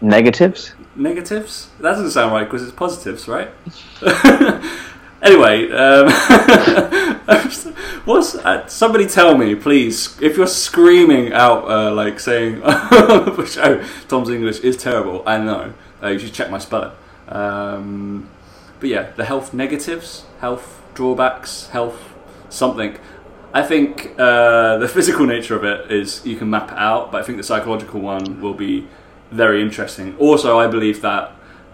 [0.00, 0.72] Negatives.
[0.96, 1.68] negatives.
[1.80, 3.50] That doesn't sound right because it's positives, right?
[5.22, 6.10] anyway, um,
[8.04, 12.56] what's uh, somebody tell me, please, if you're screaming out uh, like saying
[13.46, 15.22] show Tom's English is terrible.
[15.26, 15.72] I know.
[16.02, 16.92] Uh, you should check my spelling.
[17.28, 18.28] Um,
[18.80, 22.14] but yeah, the health negatives, health drawbacks, health
[22.48, 22.98] something.
[23.54, 27.22] I think uh, the physical nature of it is you can map it out, but
[27.22, 28.88] I think the psychological one will be
[29.30, 30.16] very interesting.
[30.18, 31.32] Also, I believe that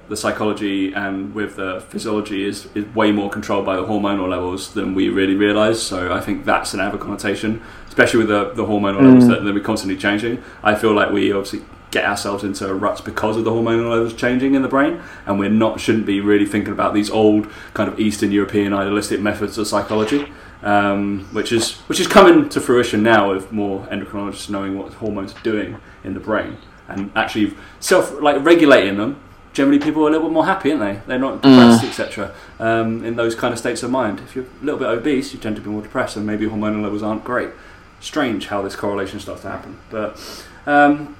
[0.09, 4.73] the psychology and with the physiology is, is way more controlled by the hormonal levels
[4.75, 5.83] than we really realise.
[5.83, 9.55] So I think that's an other connotation, especially with the, the hormonal levels that, that
[9.55, 10.42] we're constantly changing.
[10.62, 14.55] I feel like we obviously get ourselves into ruts because of the hormonal levels changing
[14.55, 17.99] in the brain, and we're not shouldn't be really thinking about these old kind of
[18.01, 20.31] Eastern European idealistic methods of psychology.
[20.61, 25.33] Um, which is which is coming to fruition now with more endocrinologists knowing what hormones
[25.33, 26.57] are doing in the brain
[26.88, 29.21] and actually self like regulating them
[29.59, 31.03] generally people are a little bit more happy, aren't they?
[31.09, 32.33] They're not depressed, etc.
[32.61, 34.21] Um, in those kind of states of mind.
[34.21, 36.81] If you're a little bit obese, you tend to be more depressed, and maybe hormonal
[36.81, 37.51] levels aren't great.
[37.99, 40.16] Strange how this correlation starts to happen, but
[40.64, 41.16] um,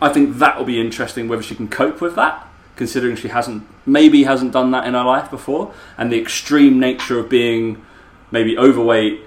[0.00, 3.66] I think that will be interesting whether she can cope with that, considering she hasn't
[3.84, 7.84] maybe hasn't done that in her life before, and the extreme nature of being
[8.30, 9.20] maybe overweight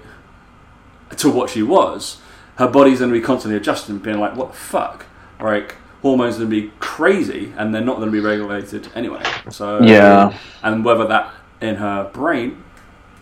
[1.16, 2.20] to what she was.
[2.56, 5.06] Her body's going to be constantly adjusting, being like, "What the fuck?"
[5.40, 9.22] Like hormones are going to be crazy, and they're not going to be regulated anyway.
[9.50, 10.32] So Yeah.
[10.62, 12.62] and whether that in her brain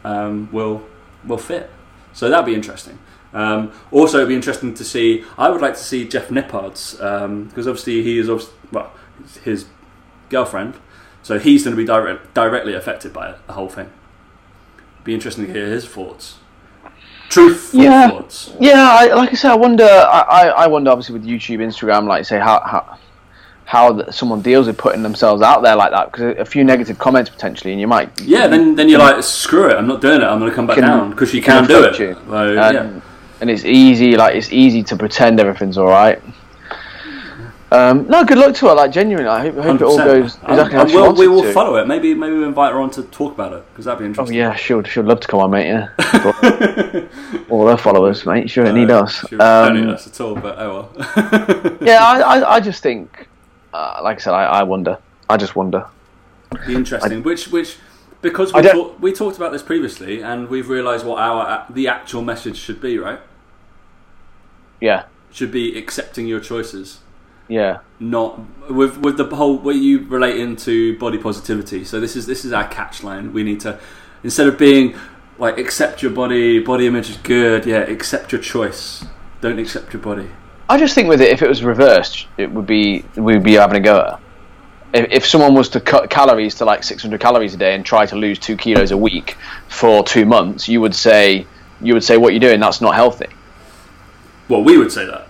[0.04, 0.82] um, will
[1.24, 1.70] will fit.
[2.12, 2.98] So that'd be interesting.
[3.32, 5.24] Um, also, it'd be interesting to see.
[5.36, 8.90] I would like to see Jeff Nippard's because obviously he is obviously, well
[9.44, 9.66] his
[10.30, 10.74] girlfriend,
[11.22, 13.90] so he's going to be direct, directly affected by it, the whole thing.
[15.04, 16.36] Be interesting to hear his thoughts.
[17.28, 18.08] Truthful Yeah.
[18.10, 18.52] thoughts.
[18.60, 19.84] Yeah, I, like I said, I wonder.
[19.84, 22.98] I, I, I wonder, obviously, with YouTube, Instagram, like say how how
[23.66, 26.98] how that someone deals with putting themselves out there like that because a few negative
[26.98, 30.20] comments potentially, and you might Yeah, then then you're like, screw it, I'm not doing
[30.20, 30.24] it.
[30.24, 31.98] I'm going to come back Can- down because you can can do it.
[31.98, 32.10] you.
[32.34, 33.00] And, yeah.
[33.40, 34.16] and it's easy.
[34.16, 36.20] Like it's easy to pretend everything's all right.
[37.74, 38.74] Um, no, good luck to her.
[38.74, 41.20] Like genuinely, I hope, I hope it all goes And- exactly how she we'll, wants
[41.20, 41.52] we will to.
[41.52, 41.86] follow it.
[41.86, 44.36] Maybe maybe we invite her on to talk about it because that'd be interesting.
[44.36, 44.70] Oh interesting.
[44.72, 45.66] yeah, she'll she'll love to come on, mate.
[45.68, 45.88] Yeah,
[47.50, 48.50] all her followers, mate.
[48.50, 49.20] She don't need us.
[49.28, 51.76] She don't Um, need us at all, but oh well.
[51.80, 53.28] yeah, I, I, I just think
[53.72, 54.98] uh, like I said, I, I wonder.
[55.28, 55.86] I just wonder.
[56.66, 57.22] Be interesting.
[57.22, 57.78] which which
[58.22, 62.22] because we, talk, we talked about this previously, and we've realised what our the actual
[62.22, 62.98] message should be.
[62.98, 63.18] Right?
[64.80, 66.98] Yeah, Should be accepting your choices.
[67.48, 71.84] Yeah, not with with the whole where you relate into body positivity.
[71.84, 73.32] So this is this is our catch line.
[73.32, 73.78] We need to
[74.22, 74.96] instead of being
[75.38, 77.66] like accept your body, body image is good.
[77.66, 79.04] Yeah, accept your choice.
[79.40, 80.28] Don't accept your body.
[80.68, 83.76] I just think with it, if it was reversed, it would be we'd be having
[83.76, 84.20] a go at.
[84.94, 88.06] If, if someone was to cut calories to like 600 calories a day and try
[88.06, 89.36] to lose two kilos a week
[89.68, 91.46] for two months, you would say
[91.80, 93.28] you would say what you're doing that's not healthy.
[94.48, 95.28] Well, we would say that.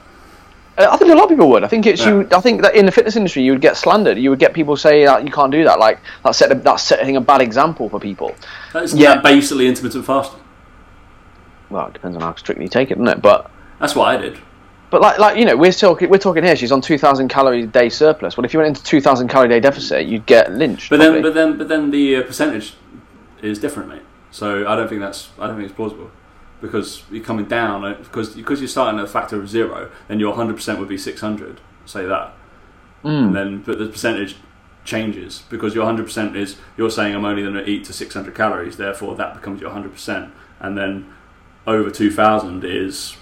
[0.77, 1.63] Uh, I think a lot of people would.
[1.63, 2.09] I think it's Yeah.
[2.11, 2.29] you.
[2.33, 4.19] I think that in the fitness industry, you would get slandered.
[4.19, 5.79] You would get people say that you can't do that.
[5.79, 8.35] Like that's set, that's setting a bad example for people.
[8.73, 9.15] That's Yeah.
[9.15, 10.41] that basically intermittent fasting.
[11.71, 13.23] Well, it depends on how strictly you take it, doesn't it?
[13.23, 14.39] But That's what I did.
[14.91, 16.57] but like like you know, we're talking we're talking here.
[16.57, 18.37] She's on 2,000 calories a day surplus.
[18.37, 20.91] Well, if you went into 2,000 calorie day deficit, you'd get lynched.
[20.91, 22.75] But then, but then, but then the uh, percentage
[23.43, 24.03] is different, mate.
[24.33, 26.11] So I don't think that's I don't think it's plausible
[26.61, 30.21] because you're coming down uh, because because you're starting at a factor of zero, then
[30.21, 31.61] your 100 percent would be 600.
[31.87, 32.33] Say that,
[33.05, 33.27] Mm.
[33.27, 34.37] and then but the percentage
[34.85, 38.35] changes because your 100 percent is you're saying I'm only going to eat to 600
[38.35, 41.07] calories, therefore that becomes your 100 percent, and then
[41.67, 43.13] over 2,000 is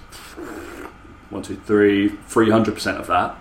[1.30, 3.36] one, two, three, 300 percent of that,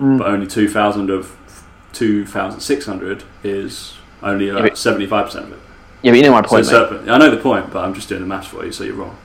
[0.00, 0.18] Mm.
[0.18, 1.36] but only 2,000 of
[1.92, 5.58] 2,600 is only Yeah, uh, 75% of it.
[6.02, 6.70] Yeah, but you know my point, mate.
[6.70, 7.08] surplus.
[7.08, 9.16] I know the point, but I'm just doing the maths for you, so you're wrong.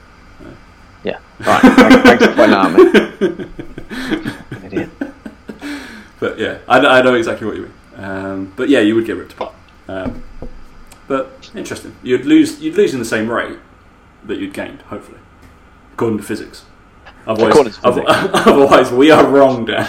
[1.04, 1.18] Yeah.
[1.40, 1.60] Right.
[1.62, 2.78] Thanks for pointing out.
[4.64, 4.90] Idiot.
[6.20, 7.74] But yeah, I, I know exactly what you mean.
[7.96, 9.54] Um, but yeah, you would get ripped apart.
[9.86, 10.22] Um,
[11.06, 11.96] but interesting.
[12.02, 12.60] You'd lose.
[12.60, 13.58] You'd lose in the same rate
[14.24, 15.18] that you'd gained, hopefully,
[15.92, 16.64] according to physics.
[17.28, 18.06] Otherwise, According to physics.
[18.46, 19.88] otherwise we are wrong, Dan.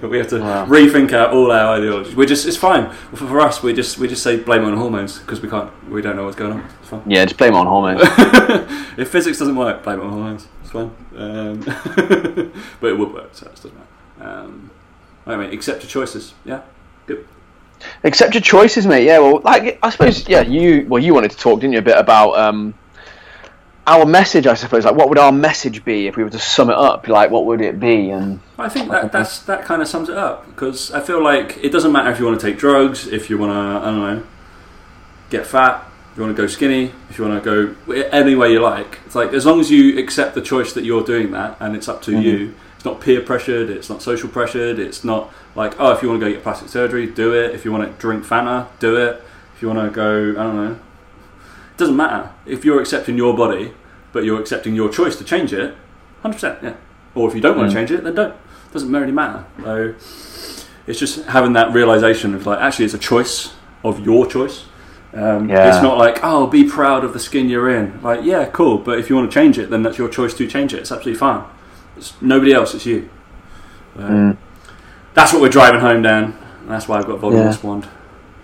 [0.10, 0.64] we have to Wow.
[0.66, 2.16] rethink out all our ideologies.
[2.16, 3.62] We just it's fine for, for us.
[3.62, 5.70] We just we just say blame on hormones because we can't.
[5.90, 6.64] We don't know what's going on.
[6.80, 7.02] It's fine.
[7.06, 8.00] Yeah, just blame on hormones.
[8.98, 10.48] if physics doesn't work, blame on hormones.
[10.62, 10.90] It's fine.
[11.14, 11.60] Um,
[12.80, 14.30] but it would work, so it doesn't matter.
[14.30, 14.70] Um,
[15.26, 16.32] I mean, accept your choices.
[16.46, 16.62] Yeah,
[17.06, 17.28] good.
[18.04, 19.04] Accept your choices, mate.
[19.04, 21.82] Yeah, well, like I suppose, yeah, you well, you wanted to talk, didn't you, a
[21.82, 22.72] bit about um,
[23.86, 24.46] our message?
[24.46, 27.08] I suppose, like, what would our message be if we were to sum it up?
[27.08, 28.10] Like, what would it be?
[28.10, 31.58] And I think that that's that kind of sums it up because I feel like
[31.62, 34.00] it doesn't matter if you want to take drugs, if you want to, I don't
[34.00, 34.22] know,
[35.30, 38.52] get fat, if you want to go skinny, if you want to go any way
[38.52, 38.98] you like.
[39.06, 41.88] It's like as long as you accept the choice that you're doing that and it's
[41.88, 42.22] up to Mhm.
[42.22, 42.54] you.
[42.76, 43.68] It's not peer pressured.
[43.70, 44.78] It's not social pressured.
[44.78, 47.54] It's not like oh, if you want to go get plastic surgery, do it.
[47.54, 49.22] If you want to drink Fanta, do it.
[49.54, 50.78] If you want to go, I don't know.
[51.80, 53.72] Doesn't matter if you're accepting your body,
[54.12, 55.74] but you're accepting your choice to change it.
[56.22, 56.74] Hundred percent, yeah.
[57.14, 57.72] Or if you don't want Mm.
[57.72, 58.34] to change it, then don't.
[58.72, 59.44] doesn't really matter.
[59.64, 59.94] So
[60.86, 64.64] it's just having that realization of like actually it's a choice of your choice.
[65.14, 65.68] Um, Yeah.
[65.74, 67.98] It's not like oh be proud of the skin you're in.
[68.02, 70.46] Like yeah, cool, but if you want to change it, then that's your choice to
[70.46, 70.80] change it.
[70.80, 71.42] It's absolutely fine.
[71.96, 72.74] It's nobody else.
[72.74, 73.08] It's you.
[73.96, 74.36] So Mm.
[75.14, 76.34] That's what we're driving home, Dan.
[76.68, 77.56] That's why I've got volume Yeah.
[77.62, 77.88] wand.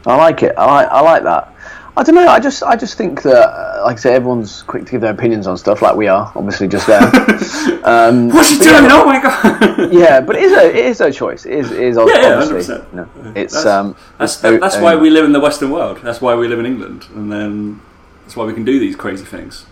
[0.06, 0.54] I like it.
[0.58, 0.88] I like.
[0.90, 1.52] I like that.
[1.98, 2.26] I don't know.
[2.28, 2.62] I just.
[2.62, 5.56] I just think that, uh, like I say, everyone's quick to give their opinions on
[5.56, 7.00] stuff, like we are, obviously, just there.
[7.84, 8.92] um, What's she but yeah, doing?
[8.92, 9.92] Oh my god!
[9.92, 10.68] Yeah, but it is a.
[10.68, 11.46] It is a choice.
[11.46, 11.70] It is.
[11.72, 12.74] It is Yeah, yeah, obviously.
[12.76, 12.90] 100%.
[12.92, 13.54] you know, it's.
[13.54, 13.96] That's- um.
[14.18, 16.00] That's that, that's own- why we live in the Western world.
[16.02, 17.80] That's why we live in England, and then
[18.24, 19.64] that's why we can do these crazy things.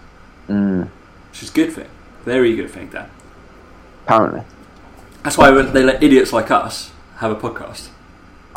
[0.49, 0.89] Mm,
[1.31, 1.89] Which is a good thing,
[2.25, 3.11] very good thing, Dan.
[4.07, 4.43] apparently,
[5.25, 7.89] That's why they let idiots like us have a podcast.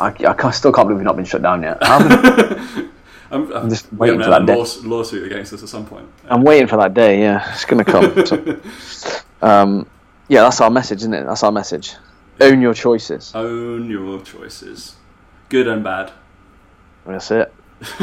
[0.00, 1.78] I, I still can't believe we've not been shut down yet.
[3.30, 4.56] I'm, I'm, just waiting for that day.
[4.56, 6.08] lawsuit against us at some point.
[6.24, 7.20] I'm waiting for that day.
[7.20, 8.14] Yeah, it's gonna come.
[8.78, 9.86] So, um,
[10.28, 11.24] yeah, that's our message, isn't it?
[11.24, 11.94] That's our message.
[12.40, 13.34] Own your choices.
[13.34, 14.96] Own your choices,
[15.48, 16.12] good and bad.
[17.06, 17.52] That's it.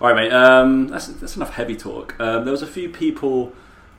[0.00, 0.32] All right, mate.
[0.32, 2.18] Um, that's that's enough heavy talk.
[2.20, 3.52] Um, there was a few people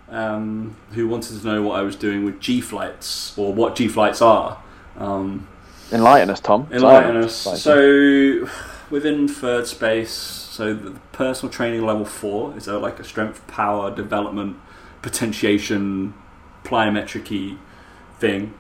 [0.10, 3.88] um, who wanted to know what I was doing with G flights or what G
[3.88, 4.62] flights are.
[4.98, 5.48] Um,
[5.92, 6.68] Enlighten us, Tom.
[6.72, 7.36] enlighten us.
[7.62, 8.48] So,
[8.90, 13.94] within third space, so the personal training level four is a, like a strength, power,
[13.94, 14.58] development,
[15.02, 16.14] potentiation,
[16.64, 17.58] plyometric
[18.20, 18.54] thing.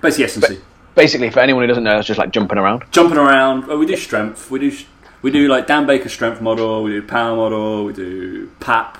[0.00, 0.60] Basically, C.
[0.94, 2.84] basically, for anyone who doesn't know, it's just like jumping around.
[2.90, 3.66] jumping around.
[3.66, 4.50] Well, we do strength.
[4.50, 4.76] We do
[5.22, 6.82] we do like Dan Baker strength model.
[6.82, 7.84] We do power model.
[7.84, 8.98] We do PAP.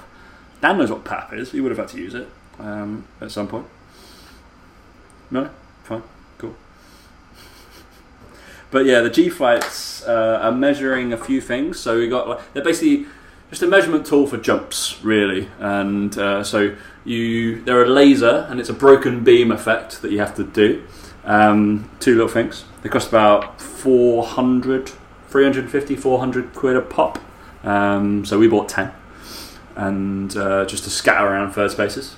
[0.61, 1.51] Dan knows what PAP is.
[1.51, 2.29] He would have had to use it
[2.61, 3.67] um, at some point.
[5.31, 5.51] No,
[5.83, 6.03] fine,
[6.39, 6.55] cool.
[8.73, 11.79] But yeah, the G flights uh, are measuring a few things.
[11.79, 13.07] So we got like they're basically
[13.51, 15.49] just a measurement tool for jumps, really.
[15.61, 20.19] And uh, so you they're a laser, and it's a broken beam effect that you
[20.19, 20.85] have to do.
[21.25, 22.65] Um, two little things.
[22.83, 24.91] They cost about 400,
[25.29, 27.19] 350, 400 quid a pop.
[27.63, 28.91] Um, so we bought 10.
[29.77, 32.17] And uh, just to scatter around third spaces.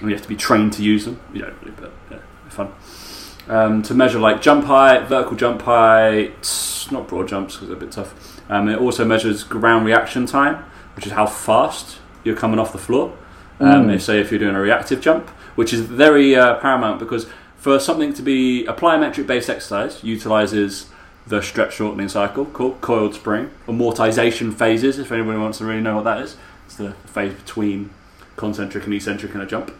[0.00, 1.20] And you have to be trained to use them.
[1.32, 2.18] You don't really, but yeah,
[2.50, 2.72] fun.
[3.48, 7.80] Um, to measure like jump height, vertical jump height, not broad jumps because they're a
[7.80, 8.40] bit tough.
[8.50, 12.78] Um, it also measures ground reaction time, which is how fast you're coming off the
[12.78, 13.16] floor.
[13.60, 14.00] Um, Mm.
[14.00, 17.26] Say if you're doing a reactive jump, which is very uh, paramount because
[17.56, 20.86] for something to be a plyometric based exercise, utilizes
[21.26, 24.98] the stretch shortening cycle called coiled spring, amortization phases.
[24.98, 27.90] If anybody wants to really know what that is, it's the phase between
[28.36, 29.72] concentric and eccentric in a jump,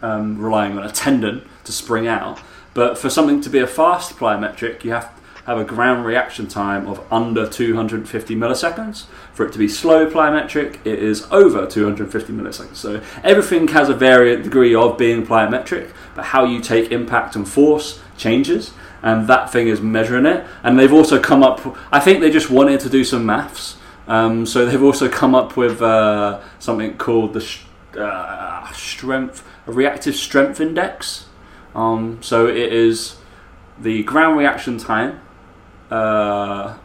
[0.00, 2.40] um, relying on a tendon to spring out.
[2.74, 6.46] But for something to be a fast plyometric, you have to have a ground reaction
[6.46, 9.06] time of under 250 milliseconds.
[9.34, 12.76] For it to be slow plyometric, it is over 250 milliseconds.
[12.76, 17.48] So everything has a variant degree of being plyometric, but how you take impact and
[17.48, 18.72] force changes.
[19.02, 20.46] And that thing is measuring it.
[20.62, 23.76] And they've also come up, I think they just wanted to do some maths.
[24.08, 27.64] Um, so they've also come up with uh, something called the sh-
[27.98, 31.26] uh, strength, reactive strength index.
[31.74, 33.16] Um, so it is
[33.80, 35.20] the ground reaction time
[35.90, 36.76] uh,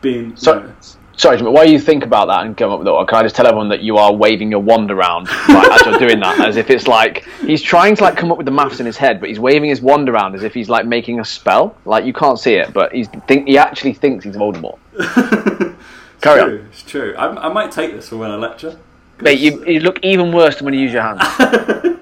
[0.00, 0.36] being.
[0.36, 0.72] So-
[1.16, 3.36] Sorry, Jimmy, while you think about that and come up with it, can I just
[3.36, 6.56] tell everyone that you are waving your wand around like, as you're doing that, as
[6.56, 9.20] if it's like he's trying to like come up with the maths in his head,
[9.20, 11.76] but he's waving his wand around as if he's like making a spell.
[11.84, 14.78] Like you can't see it, but he's think he actually thinks he's Voldemort.
[16.22, 17.14] Carry on, It's true.
[17.18, 18.78] I, I might take this for when I lecture.
[19.20, 19.38] mate.
[19.40, 21.20] You, you look even worse than when you use your hands.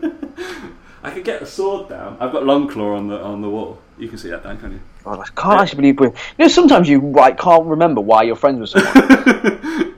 [1.09, 2.17] I could get a sword down.
[2.21, 3.79] I've got Longclaw on the on the wall.
[3.99, 4.81] You can see that, Dan, can't you?
[5.07, 6.13] Oh, god, I can't actually believe.
[6.13, 8.95] You know, sometimes you like can't remember why you're friends with someone.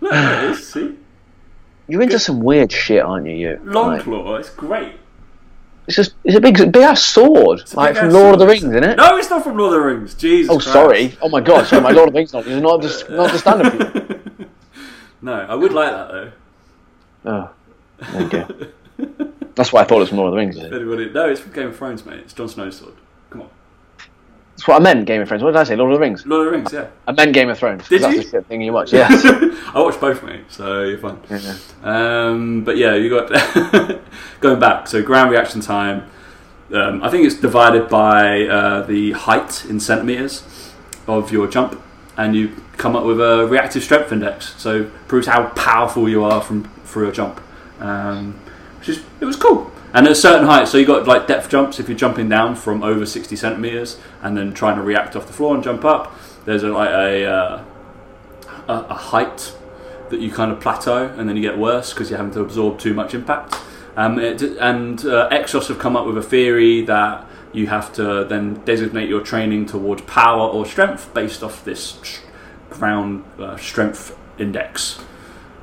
[0.00, 0.68] Look, there it is.
[0.72, 0.94] See,
[1.88, 3.34] You're into some weird shit, aren't you?
[3.34, 3.60] You.
[3.64, 4.36] long Like, claw.
[4.36, 4.94] It's great.
[5.86, 8.46] it's just it's a big big ass sword, It's like from Lord of the.
[8.46, 8.96] Rings, isn't it?
[8.96, 10.14] No, it's not from Lord of the Rings.
[10.14, 10.50] Jesus.
[10.50, 10.72] Oh, Christ.
[10.72, 11.18] sorry.
[11.22, 11.66] Oh my god.
[11.66, 14.18] Sorry, my Lord of the Rings knowledge is not just not the standard.
[15.24, 16.32] No, I would like that
[17.24, 17.50] though.
[18.10, 18.48] Oh, go.
[19.54, 20.58] That's why I thought it was from Lord of the Rings.
[20.58, 22.20] Anybody, no, it's from Game of Thrones, mate.
[22.20, 22.94] It's Jon Snow's sword.
[23.30, 23.50] Come on,
[24.56, 25.06] That's what I meant.
[25.06, 25.42] Game of Thrones.
[25.42, 25.76] What did I say?
[25.76, 26.24] Lord of the Rings.
[26.26, 26.72] Lord of the Rings.
[26.72, 27.88] Yeah, I meant Game of Thrones.
[27.88, 28.22] Did that's you?
[28.22, 28.92] the shit thing you watch.
[28.94, 29.24] Yes.
[29.74, 30.44] I watched both, mate.
[30.48, 31.18] So you're fine.
[31.30, 31.56] Yeah.
[31.82, 33.28] Um, but yeah, you got
[34.40, 34.86] going back.
[34.88, 36.10] So ground reaction time.
[36.72, 40.72] Um, I think it's divided by uh, the height in centimeters
[41.06, 41.80] of your jump,
[42.16, 44.54] and you come up with a reactive strength index.
[44.56, 47.40] So proves how powerful you are from through a jump,
[47.80, 48.38] um,
[48.82, 49.70] which is it was cool.
[49.94, 51.78] And at a certain height, so you got like depth jumps.
[51.78, 55.32] If you're jumping down from over 60 centimeters and then trying to react off the
[55.32, 56.12] floor and jump up,
[56.46, 57.64] there's a, like a, uh,
[58.68, 59.54] a a height
[60.10, 62.80] that you kind of plateau and then you get worse because you're having to absorb
[62.80, 63.54] too much impact.
[63.96, 68.24] Um, it, and uh, Exos have come up with a theory that you have to
[68.24, 72.20] then designate your training towards power or strength based off this
[72.70, 74.98] ground uh, strength index.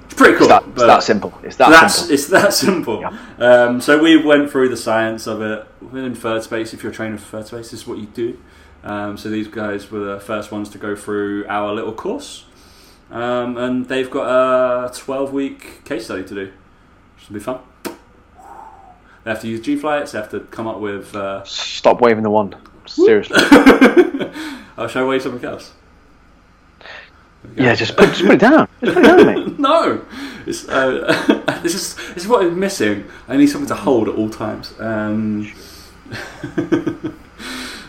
[0.10, 0.48] It's pretty cool.
[0.48, 1.34] It's that, it's but- that simple.
[1.44, 2.14] It's that that's simple.
[2.14, 3.06] it's that simple.
[3.38, 5.68] Um, so we went through the science of it.
[5.82, 6.74] We're in third space.
[6.74, 8.40] If you're training for third space, this is what you do.
[8.84, 12.46] Um, so these guys were the first ones to go through our little course,
[13.12, 16.52] um, and they've got a 12 week case study to do,
[17.16, 17.60] which will be fun.
[19.24, 20.14] They have to use G flights.
[20.14, 21.14] They have to come up with.
[21.16, 22.56] Uh, Stop waving the wand.
[22.88, 23.38] Seriously.
[24.78, 25.74] I'll show away something else.
[27.56, 28.68] Yeah, just put, just put it down.
[28.84, 29.60] Just put it down, mate.
[29.60, 30.06] No,
[30.46, 33.06] it's, uh, this is this is what I'm missing.
[33.28, 34.74] I need something to hold at all times.
[34.80, 35.52] Um,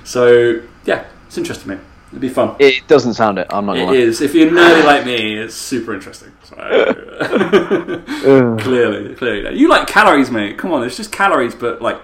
[0.05, 1.81] so yeah, it's interesting, mate.
[2.11, 2.57] It'd be fun.
[2.59, 3.47] It doesn't sound it.
[3.51, 4.21] I'm not It is.
[4.21, 6.33] If you're nerdy like me, it's super interesting.
[6.43, 6.57] So,
[8.59, 10.59] clearly, clearly, you like calories, mate.
[10.59, 12.03] Come on, it's just calories, but like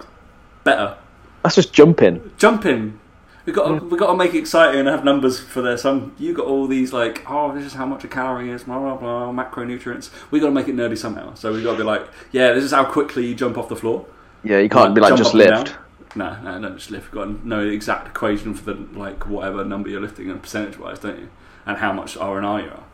[0.63, 0.97] better.
[1.43, 2.31] That's just jumping.
[2.39, 3.01] Jumping.
[3.47, 5.85] We got to, we got to make it exciting and have numbers for this.
[5.85, 8.79] Um, you got all these like, oh, this is how much a calorie is, blah
[8.79, 10.11] blah blah, macronutrients.
[10.33, 11.35] We got to make it nerdy somehow.
[11.35, 13.77] So we got to be like, yeah, this is how quickly you jump off the
[13.77, 14.05] floor.
[14.43, 15.77] Yeah, you can't be like just lift.
[16.17, 17.07] No, no, don't just lift.
[17.07, 20.43] You've got to know the exact equation for the like whatever number you're lifting and
[20.43, 21.29] percentage wise, don't you?
[21.67, 22.85] And how much R and R you are.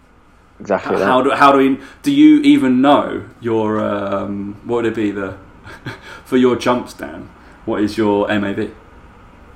[0.61, 0.97] Exactly.
[0.97, 1.05] that.
[1.05, 5.11] How do how do you, do you even know your um, what would it be
[5.13, 5.39] the
[6.27, 7.31] for your jumps Dan?
[7.65, 8.75] What is your MAV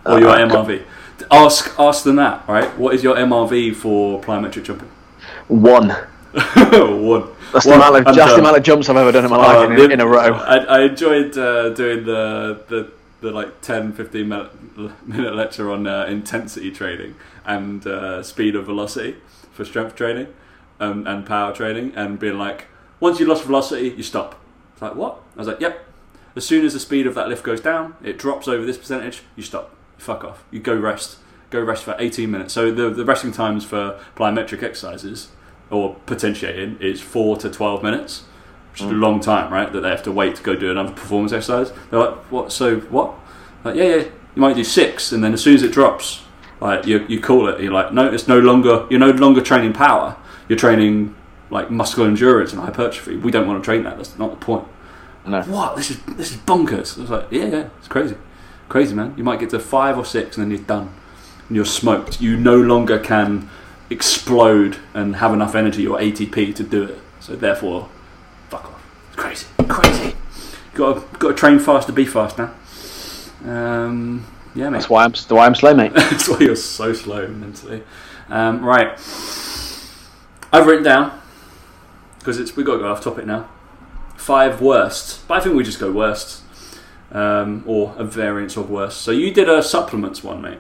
[0.09, 0.83] or your Uh, MRV?
[1.31, 2.69] Ask ask them that, right?
[2.79, 4.89] What is your MRV for plyometric jumping?
[5.49, 5.89] One.
[6.35, 7.29] One.
[7.53, 9.41] That's the One amount of the amount of jumps I've ever done in my Uh,
[9.41, 10.35] life in, the- in a row.
[10.35, 12.91] I, I enjoyed uh, doing the, the
[13.23, 14.51] the like 10 15 minute,
[15.09, 17.15] minute lecture on uh, intensity training
[17.47, 19.17] and uh, speed of velocity
[19.53, 20.27] for strength training
[20.81, 22.67] um, and power training and being like
[23.01, 24.39] once you lost velocity you stop
[24.75, 25.83] it's like what I was like yep
[26.37, 29.23] As soon as the speed of that lift goes down, it drops over this percentage.
[29.37, 29.71] You stop.
[29.99, 30.45] Fuck off.
[30.51, 31.19] You go rest.
[31.51, 32.55] Go rest for 18 minutes.
[32.55, 35.29] So the the resting times for plyometric exercises
[35.71, 38.25] or potentiating is four to 12 minutes,
[38.73, 39.01] which is a mm.
[39.01, 39.73] long time, right?
[39.73, 41.73] That they have to wait to go do another performance exercise.
[41.91, 42.53] They're like, what?
[42.53, 43.15] So what?
[43.65, 44.05] Like, yeah, yeah.
[44.35, 46.23] You might do six, and then as soon as it drops,
[46.61, 47.61] like you, you call it.
[47.61, 48.87] You're like, no, it's no longer.
[48.91, 50.17] You're no longer training power.
[50.49, 51.15] You're training
[51.51, 53.17] like muscular endurance and hypertrophy.
[53.17, 53.97] We don't want to train that.
[53.97, 54.67] That's not the point.
[55.27, 55.43] No.
[55.43, 55.77] What?
[55.77, 56.99] This is this is bonkers.
[56.99, 58.17] I was like, yeah, yeah, it's crazy,
[58.69, 59.15] crazy, man.
[59.17, 60.93] You might get to five or six, and then you're done.
[61.49, 62.21] And you're smoked.
[62.21, 63.49] You no longer can
[63.91, 66.99] explode and have enough energy or ATP to do it.
[67.21, 67.89] So therefore,
[68.49, 68.83] fuck off.
[69.09, 70.17] It's crazy, crazy.
[70.75, 72.53] Got to got to train fast to be fast now.
[73.45, 74.79] Um, yeah, mate.
[74.79, 75.93] That's why I'm why I'm slow, mate.
[75.95, 77.83] That's why you're so slow mentally.
[78.29, 78.93] Um, right,
[80.53, 81.21] I've written down
[82.19, 83.49] because it's we got to go off topic now.
[84.17, 86.43] Five worst, but I think we just go worst
[87.13, 88.97] um, or a variance of worse.
[88.97, 90.59] So you did a supplements one, mate.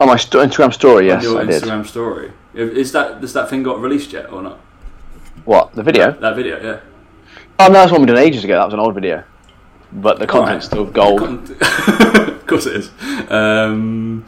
[0.00, 1.06] On my st- Instagram story.
[1.06, 1.62] Yes, on your I did.
[1.62, 2.32] Instagram story.
[2.54, 4.58] Is that has that thing got released yet or not?
[5.44, 6.12] What the video?
[6.12, 6.80] That video, yeah.
[7.58, 8.54] Oh, no, that's one we did ages ago.
[8.54, 9.24] That was an old video,
[9.92, 11.22] but the content's still gold.
[11.60, 12.90] of course it is.
[13.30, 14.24] Um,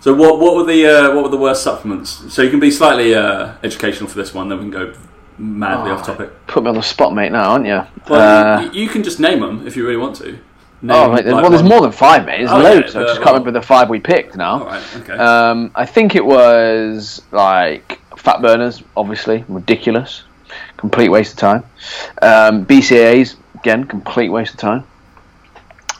[0.00, 2.32] so what what were the uh, what were the worst supplements?
[2.32, 4.92] So you can be slightly uh, educational for this one, then we can go
[5.38, 6.30] madly Oh, off topic.
[6.46, 7.32] Put me on the spot, mate.
[7.32, 7.82] Now, aren't you?
[8.08, 10.38] Well, Uh, you, you can just name them if you really want to.
[10.80, 12.38] Name, oh, mate, there's, like, well, there's more than five, mate.
[12.38, 12.94] There's Oh, loads.
[12.94, 14.60] yeah, I uh, just well- can't remember the five we picked now.
[14.60, 15.12] All right, okay.
[15.14, 20.22] Um, I think it was like fat burners, obviously ridiculous,
[20.76, 21.64] complete waste of time.
[22.22, 24.84] Um, BCAAs again, complete waste of time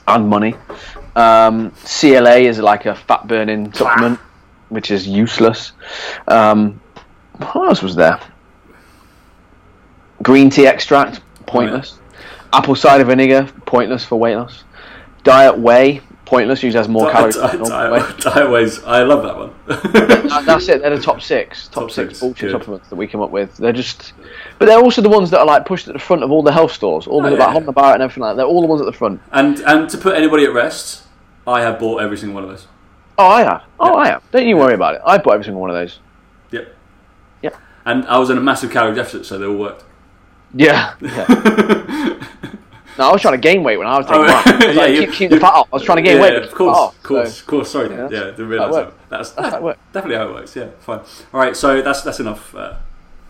[0.07, 0.55] and money.
[1.15, 4.17] Um, CLA is like a fat burning supplement,
[4.69, 5.73] which is useless.
[6.27, 6.79] Um,
[7.53, 8.19] what else was there?
[10.23, 11.99] Green tea extract, pointless.
[12.51, 14.63] Apple cider vinegar, pointless for weight loss.
[15.23, 16.63] Diet whey, pointless.
[16.63, 17.35] Usually has more Di- calories.
[17.35, 17.99] di- than normal whey.
[17.99, 18.83] diet, diet ways.
[18.83, 19.53] I love that one.
[19.67, 20.81] That- that's it.
[20.81, 23.55] They're the top six, top, Top six, six, bullshit supplements that we come up with.
[23.57, 24.13] They're just,
[24.57, 26.51] but they're also the ones that are like pushed at the front of all the
[26.51, 27.53] health stores, all oh, the Oh, like yeah.
[27.53, 28.37] Honda Bar and everything like that.
[28.37, 29.21] They're all the ones at the front.
[29.31, 31.03] and and to put anybody at rest,
[31.47, 32.67] I have bought every single one of those.
[33.17, 33.63] Oh, I have.
[33.79, 33.95] Oh, Yeah.
[33.95, 34.31] I have.
[34.31, 35.01] Don't you worry about it.
[35.05, 35.99] I bought every single one of those.
[36.51, 36.73] Yep.
[37.43, 37.55] Yep.
[37.85, 39.83] And I was in a massive calorie deficit, so they all worked.
[40.53, 40.95] Yeah.
[41.01, 41.25] yeah.
[42.97, 44.43] no, I was trying to gain weight when I was taking Oh, mine.
[44.45, 45.67] I was yeah, like, keep, keep the fat off.
[45.71, 46.33] I was trying to gain yeah, weight.
[46.33, 47.71] yeah, of course, of course, So- of course.
[47.71, 49.09] Sorry, Yeah, yeah, didn't realise that that.
[49.09, 49.79] That's, That's how it works.
[49.93, 50.55] definitely how it works.
[50.55, 50.99] Yeah, fine.
[51.33, 52.53] All right, so that's that's enough.
[52.55, 52.75] Uh,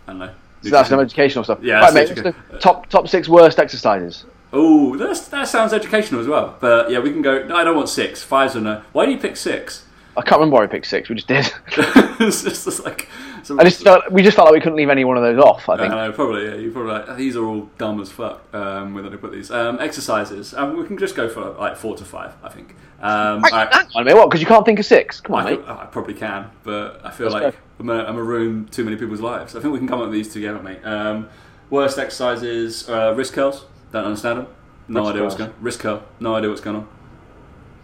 [0.07, 0.31] I don't know.
[0.61, 1.59] So that's some educational stuff.
[1.61, 2.09] Yeah, right, mate.
[2.09, 4.25] educa- top top six worst exercises.
[4.51, 6.57] Oh, that sounds educational as well.
[6.59, 7.43] But yeah, we can go.
[7.45, 8.23] No, I don't want six.
[8.23, 8.81] Five's a no.
[8.91, 9.85] Why do you pick six?
[10.17, 11.07] I can't remember why we picked six.
[11.07, 11.51] We just did.
[11.77, 13.07] it's just it's like.
[13.43, 15.37] So, I just felt we just felt like we couldn't leave any one of those
[15.43, 15.67] off.
[15.69, 15.91] I I think.
[15.93, 16.45] know, probably.
[16.45, 18.41] Yeah, you probably like these are all dumb as fuck.
[18.53, 21.95] Um, when they put these um, exercises, um, we can just go for like four
[21.97, 22.33] to five.
[22.43, 22.75] I think.
[23.01, 23.73] Um, Hang all right.
[23.73, 24.29] hang on a what?
[24.29, 25.21] Because you can't think of six.
[25.21, 25.61] Come on, I, mate.
[25.67, 27.59] I probably can, but I feel Let's like go.
[27.79, 29.55] I'm a, I'm a ruin too many people's lives.
[29.55, 30.83] I think we can come up with these together, mate.
[30.85, 31.29] Um,
[31.69, 33.65] worst exercises: uh, wrist curls.
[33.91, 34.47] Don't understand them.
[34.89, 35.49] No Wrist idea what's curls.
[35.49, 35.61] going.
[35.63, 36.03] Wrist curl.
[36.19, 36.87] No idea what's going on.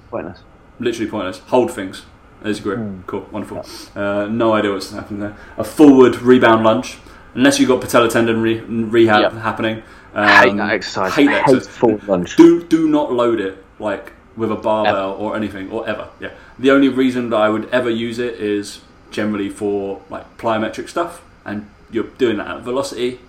[0.09, 0.39] Pointless.
[0.79, 1.39] Literally pointless.
[1.47, 2.03] Hold things.
[2.45, 2.87] There's your grip.
[2.87, 3.01] Hmm.
[3.07, 3.27] Cool.
[3.31, 3.65] Wonderful.
[4.01, 5.35] Uh, no idea what's happening there.
[5.57, 6.99] A forward rebound lunge.
[7.33, 9.33] Unless you've got patella tendon re- rehab Yep.
[9.41, 9.77] happening.
[10.13, 11.13] Um, I hate that exercise.
[11.15, 11.67] Hate that exercise.
[11.67, 12.35] forward lunge.
[12.37, 16.07] Do do not load it like with a barbell or anything or ever.
[16.19, 16.29] Yeah.
[16.59, 18.81] The only reason that I would ever use it is
[19.11, 23.19] generally for like plyometric stuff, and you're doing that at velocity.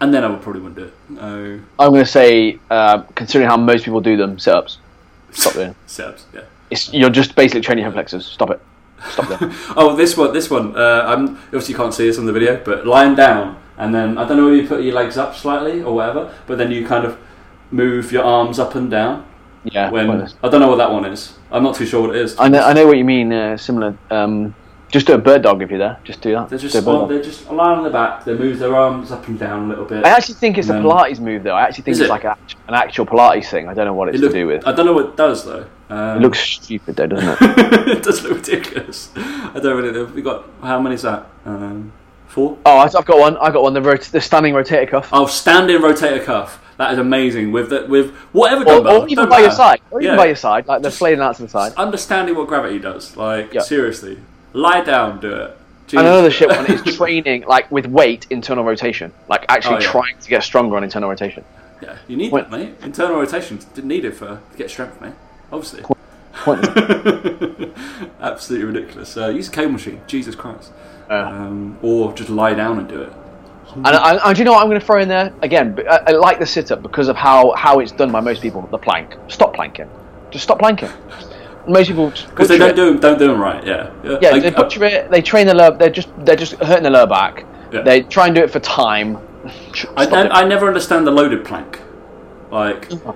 [0.00, 0.94] And then I would probably wouldn't do it.
[1.20, 4.78] Oh, I'm going to say, uh, considering how most people do them, sit ups.
[5.32, 5.74] Stop doing.
[5.86, 6.24] steps.
[6.34, 6.42] Yeah.
[6.70, 8.26] It's, you're just basically training your hip flexors.
[8.26, 8.60] Stop it.
[9.10, 9.52] Stop there.
[9.76, 10.76] Oh, this one, this one.
[10.76, 14.18] Uh, I'm obviously you can't see this on the video, but lying down, and then
[14.18, 16.86] I don't know whether you put your legs up slightly or whatever, but then you
[16.86, 17.18] kind of
[17.70, 19.24] move your arms up and down.
[19.64, 19.90] Yeah.
[19.90, 20.34] When pointless.
[20.42, 21.34] I don't know what that one is.
[21.50, 22.36] I'm not too sure what it is.
[22.38, 22.60] I know.
[22.62, 23.32] I know what you mean.
[23.32, 23.96] Uh, similar.
[24.10, 24.54] Um,
[24.90, 25.98] just do a bird dog if you're there.
[26.04, 26.48] Just do that.
[26.48, 28.24] They're just well, they're just lying on their back.
[28.24, 30.04] They move their arms up and down a little bit.
[30.06, 31.54] I actually think it's a Pilates move, though.
[31.54, 32.08] I actually think it's it?
[32.08, 32.38] like a,
[32.68, 33.68] an actual Pilates thing.
[33.68, 34.66] I don't know what it's It look- to do with.
[34.66, 35.66] I don't know what it does though.
[35.90, 37.88] Um, It looks stupid, though, doesn't it?
[37.88, 39.10] it does look ridiculous.
[39.16, 40.04] I don't really know.
[40.04, 41.26] We got how many is that?
[41.46, 41.92] Um,
[42.26, 42.58] four.
[42.66, 43.36] oh, I've I've got one.
[43.38, 43.72] I've got one.
[43.74, 45.08] The, rot- the standing rotator cuff.
[45.12, 46.62] Oh, standing rotator cuff.
[46.76, 47.50] That is amazing.
[47.52, 49.02] With the, with whatever or, dumbbell.
[49.02, 49.80] or even by your side.
[49.90, 50.66] Or even by your side.
[50.68, 51.72] Like they're flailing out to the side.
[51.76, 53.16] understanding what gravity does.
[53.16, 53.62] Like Yeah.
[53.62, 54.18] seriously,
[54.52, 55.56] lie down, do it.
[55.92, 59.10] And another shit one is training, like with weight, internal rotation.
[59.28, 59.90] Like actually Oh, yeah.
[59.90, 61.44] trying to get stronger on internal rotation.
[61.82, 62.74] yeah, you need Point- that, mate.
[62.82, 65.14] Internal rotation didn't need it for to get strength, mate.
[65.52, 65.82] Obviously,
[68.20, 69.16] absolutely ridiculous.
[69.16, 70.72] Uh, use a cable machine, Jesus Christ,
[71.10, 73.12] Uh, um, or just lie down and do it.
[73.74, 75.78] And, and, and do you know what I'm going to throw in there again?
[75.88, 78.62] I, I like the sit up because of how how it's done by most people.
[78.62, 79.14] The plank.
[79.28, 79.90] Stop planking.
[80.30, 80.90] Just stop planking.
[81.66, 83.64] Most people Because they don't do them, don't do them right.
[83.66, 83.92] Yeah.
[84.02, 85.10] Yeah, Like, they uh, butcher it.
[85.10, 85.76] They train the lower.
[85.76, 87.44] They're just they're just hurting the lower back.
[87.72, 87.82] Yeah.
[87.82, 89.18] They try and do it for time.
[89.96, 91.80] I, I, never understand the loaded plank,
[92.50, 93.14] like Oh.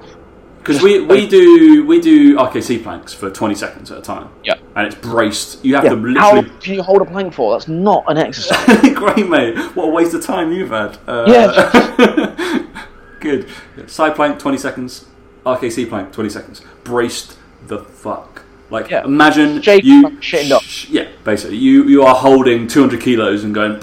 [0.63, 4.29] Because we, we do we do RKC planks for twenty seconds at a time.
[4.45, 4.55] Yeah.
[4.77, 5.65] and it's braced.
[5.65, 6.57] You have Yeah, to How literally.
[6.61, 7.53] do you hold a plank for?
[7.53, 8.81] That's not an exercise.
[8.95, 9.57] Great, mate.
[9.75, 10.99] What a waste of time you've had.
[11.07, 12.67] Uh, Yeah.
[13.21, 13.49] good.
[13.87, 15.07] Side plank twenty seconds.
[15.45, 16.63] RKC plank twenty seconds.
[16.85, 17.37] Braced
[17.67, 18.45] the fuck.
[18.71, 19.05] Like Yeah.
[19.05, 20.63] imagine Shake, you shitting up.
[20.63, 23.83] sh- Yeah, basically you you are holding two hundred kilos and going.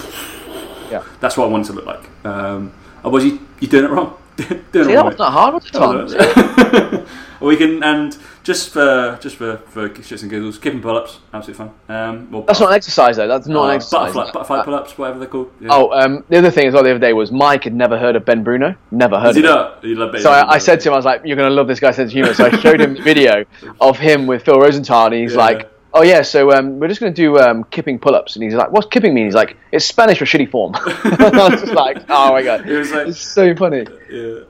[0.90, 1.04] Yeah.
[1.20, 2.08] That's what I want it to look like.
[2.24, 2.72] Um,
[3.04, 4.16] otherwise, you you're doing it wrong.
[4.48, 4.54] See,
[4.94, 7.06] that was not hard, was it, Tom?
[7.42, 11.66] Oh, we can and just for just for, for shits and giggles, kipping pull-ups, absolutely
[11.66, 11.74] fun.
[11.88, 13.26] Um, well, That's not an exercise, though.
[13.28, 14.12] That's not uh, an exercise.
[14.12, 15.50] Butterfly, butterfly pull-ups, whatever they're called.
[15.58, 15.68] Yeah.
[15.70, 18.14] Oh, um, the other thing as well the other day was Mike had never heard
[18.14, 18.74] of Ben Bruno.
[18.90, 19.50] Never heard he of him.
[19.54, 19.84] not?
[19.84, 20.22] He it.
[20.22, 22.10] So I, I said to him, I was like, "You're gonna love this guy's sense
[22.10, 23.46] of humor." So I showed him the video
[23.80, 25.38] of him with Phil Rosenthal, and he's Yeah.
[25.38, 28.70] like, "Oh yeah, so um, we're just gonna do um, kipping pull-ups." And he's like,
[28.72, 32.32] "What's kipping mean?" He's like, "It's Spanish for shitty form." I was just like, "Oh
[32.32, 34.40] my god, It was like- it's so funny." Yeah.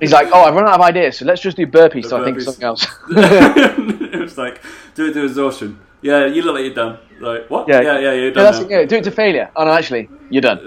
[0.00, 2.24] He's like, "Oh, I've run out of ideas, so let's just do burpees." So I
[2.24, 2.86] think something else.
[3.10, 4.60] it was like
[4.94, 5.78] do it to exhaustion.
[6.00, 6.98] Yeah, you look like you're done.
[7.20, 7.68] Like what?
[7.68, 7.80] Yeah.
[7.80, 8.44] yeah, yeah, you're Yeah, done.
[8.52, 9.50] that's yeah, do it to failure.
[9.54, 10.58] Oh no, actually, you're done.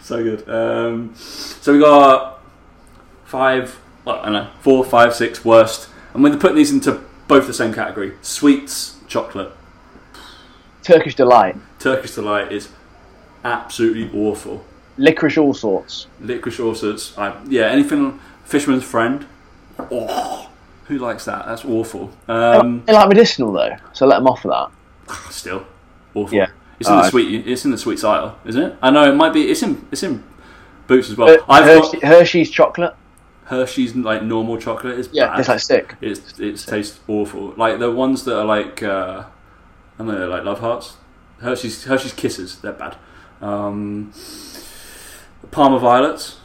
[0.00, 0.46] So good.
[0.48, 2.40] Um, so we got
[3.24, 7.46] five, well, I don't know, four, five, six worst, and we're putting these into both
[7.46, 9.52] the same category: sweets, chocolate.
[10.82, 12.68] Turkish delight, Turkish delight is
[13.44, 14.64] absolutely awful.
[14.98, 16.06] licorice, all sorts.
[16.20, 17.16] Licorice all sorts.
[17.18, 18.20] I, yeah, anything.
[18.44, 19.26] Fisherman's friend.
[19.78, 20.50] Oh,
[20.86, 21.46] who likes that?
[21.46, 22.10] That's awful.
[22.28, 24.70] Um, They like medicinal though, so let them off for that.
[25.32, 25.64] still
[26.14, 26.36] awful.
[26.36, 26.48] Yeah.
[26.78, 27.46] It's in the Uh, sweet.
[27.46, 28.76] It's in the sweets aisle, isn't it?
[28.82, 29.50] I know it might be.
[29.50, 29.86] It's in.
[29.90, 30.22] It's in
[30.86, 31.30] Boots as well.
[31.30, 32.94] Uh, I've Hershey, got Hershey's chocolate.
[33.44, 35.40] Hershey's like normal chocolate is Yeah, bad.
[35.40, 35.94] it's like sick.
[36.00, 37.54] It's it tastes awful.
[37.56, 39.24] Like the ones that are like uh,
[39.98, 40.96] I don't know, like love hearts.
[41.40, 42.58] Hershey's Hershey's Kisses.
[42.60, 42.96] They're bad.
[43.42, 44.12] Um,
[45.50, 46.38] Parma violets.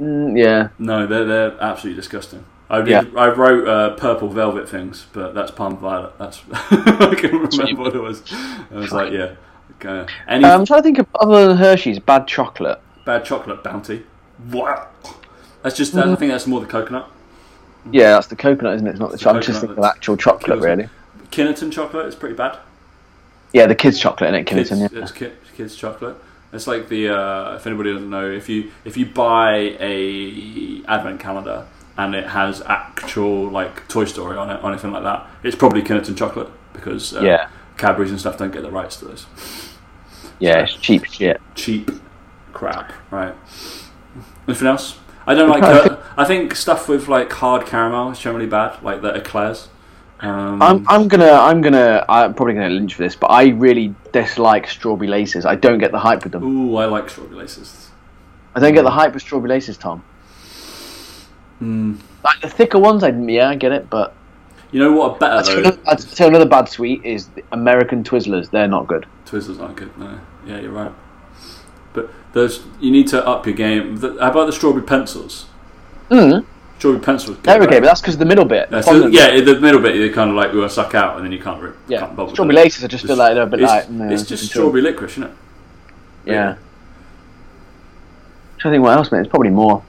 [0.00, 2.44] Mm, yeah, No, they're they're absolutely disgusting.
[2.70, 3.04] I did, Yeah.
[3.16, 6.18] I wrote uh, purple velvet things, but that's Parma violet.
[6.18, 8.22] That's I can't remember what it was.
[8.32, 9.34] I was like, yeah.
[9.76, 10.10] Okay.
[10.28, 12.80] Any Um, I'm trying to think of other than Hershey's bad chocolate.
[13.04, 14.04] bad chocolate bounty?
[14.50, 14.90] What?
[15.62, 15.94] That's just.
[15.94, 17.10] I think that's more the coconut.
[17.90, 18.90] Yeah, that's the coconut, isn't it?
[18.90, 19.16] It's not the.
[19.16, 19.36] the chocolate.
[19.44, 20.88] I'm just thinking of actual chocolate, really.
[21.30, 22.58] Kinnerton chocolate is pretty bad.
[23.52, 24.92] Yeah, the kids' chocolate in it, kids, Kinnerton.
[24.92, 25.02] Yeah.
[25.02, 26.16] it's ki- kids chocolate.
[26.52, 31.20] It's like the uh, if anybody doesn't know, if you if you buy a advent
[31.20, 35.56] calendar and it has actual like Toy Story on it or anything like that, it's
[35.56, 37.48] probably Kinnerton chocolate because uh, Yeah.
[37.78, 39.26] Cadbury's and stuff don't get the rights to this.
[40.38, 41.40] yeah, it's cheap shit.
[41.54, 41.90] cheap
[42.52, 42.92] crap.
[43.10, 43.34] Right.
[44.46, 44.98] Anything else?
[45.26, 45.62] I don't like.
[45.62, 45.96] Okay.
[46.16, 49.68] I think stuff with like hard caramel is generally bad, like the eclairs.
[50.20, 53.92] Um, I'm, I'm gonna, I'm gonna, I'm probably gonna lynch for this, but I really
[54.12, 55.44] dislike strawberry laces.
[55.44, 56.44] I don't get the hype with them.
[56.44, 57.90] ooh, I like strawberry laces.
[58.54, 60.04] I don't get the hype with strawberry laces, Tom.
[61.60, 61.98] Mm.
[62.24, 64.14] Like the thicker ones, I yeah, I get it, but
[64.70, 65.16] You know what?
[65.16, 65.60] A better I'd say though.
[65.60, 68.50] another, I'd say another bad sweet is the American Twizzlers.
[68.50, 69.06] They're not good.
[69.26, 69.96] Twizzlers aren't good.
[69.98, 70.92] No, yeah, you're right.
[71.92, 73.96] But there's you need to up your game.
[73.96, 75.46] The, how about the strawberry pencils?
[76.10, 76.44] Mm.
[76.78, 77.36] Strawberry pencils.
[77.36, 77.80] good, They're okay, right?
[77.80, 78.70] but that's because the middle bit.
[78.70, 81.24] That's the- fondant yeah, the middle bit you kind of like you suck out and
[81.24, 81.62] then you can't.
[81.62, 82.00] Re- yeah.
[82.00, 83.90] can't bubble Strawberry laces, I just feel like they're a bit it's, like.
[83.90, 85.32] no, it's just strawberry licorice, isn't it?
[86.24, 86.56] Yeah.
[88.58, 89.20] Trying to think what else, mate.
[89.20, 89.82] It's probably more.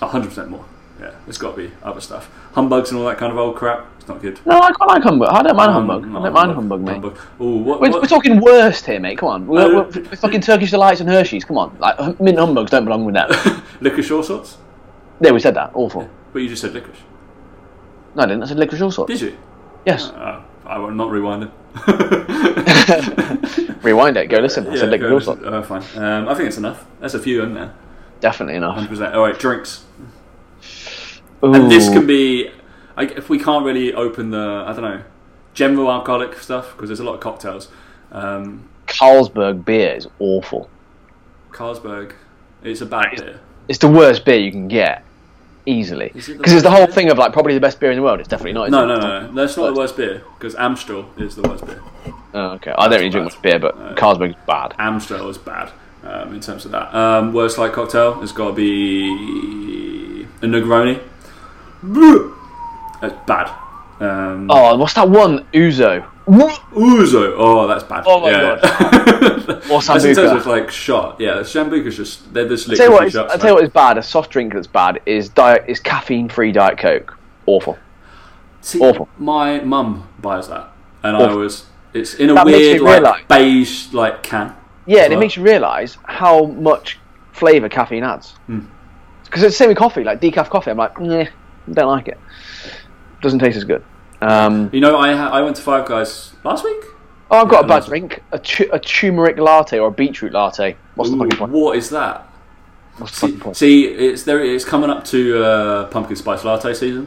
[0.00, 0.64] hundred percent more.
[1.00, 2.30] Yeah, it's got to be other stuff.
[2.52, 3.86] Humbugs and all that kind of old crap.
[4.00, 4.40] It's not good.
[4.46, 5.28] No, I quite like humbug.
[5.28, 6.06] I don't mind Um, humbug.
[6.10, 7.04] no, I don't mind humbug, mate.
[7.04, 7.10] Ooh,
[7.58, 9.18] what, We're, what- we're talking worst here, mate.
[9.18, 9.46] Come on.
[9.46, 11.44] We're, Uh, we're, we're fucking Turkish delights and Hershey's.
[11.44, 11.76] Come on.
[11.78, 13.30] Like mint humbugs don't belong with that.
[13.80, 14.56] licorice all sorts?
[15.20, 15.70] there, we said that.
[15.74, 16.08] Awful.
[16.32, 16.96] But you just said licorice.
[18.14, 18.42] No, I didn't.
[18.42, 19.12] I said licorice all sorts.
[19.12, 19.36] Did you?
[19.84, 20.08] Yes.
[20.08, 21.50] Uh, I will not rewind it.
[23.82, 24.26] Rewind it.
[24.28, 24.66] Go listen.
[24.68, 25.44] I said licorice all sorts.
[25.44, 25.82] uh, fine.
[26.02, 26.84] Um, I think it's enough.
[27.00, 27.74] That's a few in there.
[28.20, 28.76] Definitely enough.
[28.88, 29.14] 100%.
[29.14, 29.84] All right, drinks.
[31.42, 31.54] Ooh.
[31.54, 32.50] And this can be,
[32.96, 35.02] I, if we can't really open the, I don't know,
[35.54, 37.68] general alcoholic stuff because there's a lot of cocktails.
[38.12, 40.68] Um, Carlsberg beer is awful.
[41.50, 42.12] Carlsberg,
[42.62, 43.40] it's a bad beer.
[43.68, 45.04] It's the worst beer you can get.
[45.66, 46.10] Easily.
[46.14, 46.94] Is it Because it's the whole beer?
[46.94, 48.18] thing of like probably the best beer in the world.
[48.18, 48.70] It's definitely not.
[48.70, 48.86] No, it?
[48.86, 49.32] no, no, no.
[49.34, 51.80] That's not the worst beer because Amstel is the worst beer.
[52.32, 52.72] Oh, okay.
[52.76, 54.74] I don't really drink much beer, but Carlsberg's bad.
[54.78, 55.70] Amstel is bad
[56.02, 56.92] um, in terms of that.
[56.94, 61.00] Um, worst light cocktail has got to be a Negroni.
[63.00, 63.48] That's bad.
[64.00, 65.44] Um, Oh, what's that one?
[65.52, 66.06] Ouzo.
[66.26, 67.34] Ouzo.
[67.36, 68.04] Oh, that's bad.
[68.06, 68.52] Oh my yeah.
[69.70, 71.20] Or That's in terms of like shot.
[71.20, 73.34] Yeah, Sambuca's just they're just I tell you what, shots.
[73.34, 73.98] I tell you what is bad.
[73.98, 77.18] A soft drink that's bad is diet is caffeine free diet coke.
[77.46, 77.78] Awful.
[78.60, 79.08] See, awful.
[79.18, 80.70] My mum buys that,
[81.02, 81.38] and I Awful.
[81.38, 81.66] was.
[81.92, 84.54] It's in a That weird like beige like can.
[84.86, 86.98] Yeah, and it makes you realise how much
[87.32, 88.32] flavour caffeine adds.
[88.46, 88.60] Hmm.
[89.24, 90.70] Because it's the same with coffee, like decaf coffee.
[90.70, 91.28] I'm like, yeah,
[91.72, 92.18] don't like it.
[93.22, 93.82] Doesn't taste as good.
[94.22, 96.82] Um, You know, I ha- I went to Five Guys last week.
[97.30, 100.32] oh, I've got Yeah, a bad drink: a, tu- a turmeric latte or a beetroot
[100.32, 100.76] latte.
[100.94, 101.52] What's the fucking point?
[101.52, 102.26] what is that?
[102.98, 103.56] What's the See, fucking point?
[103.56, 104.42] see, it's there.
[104.44, 107.06] It's coming up to uh, pumpkin spice latte season.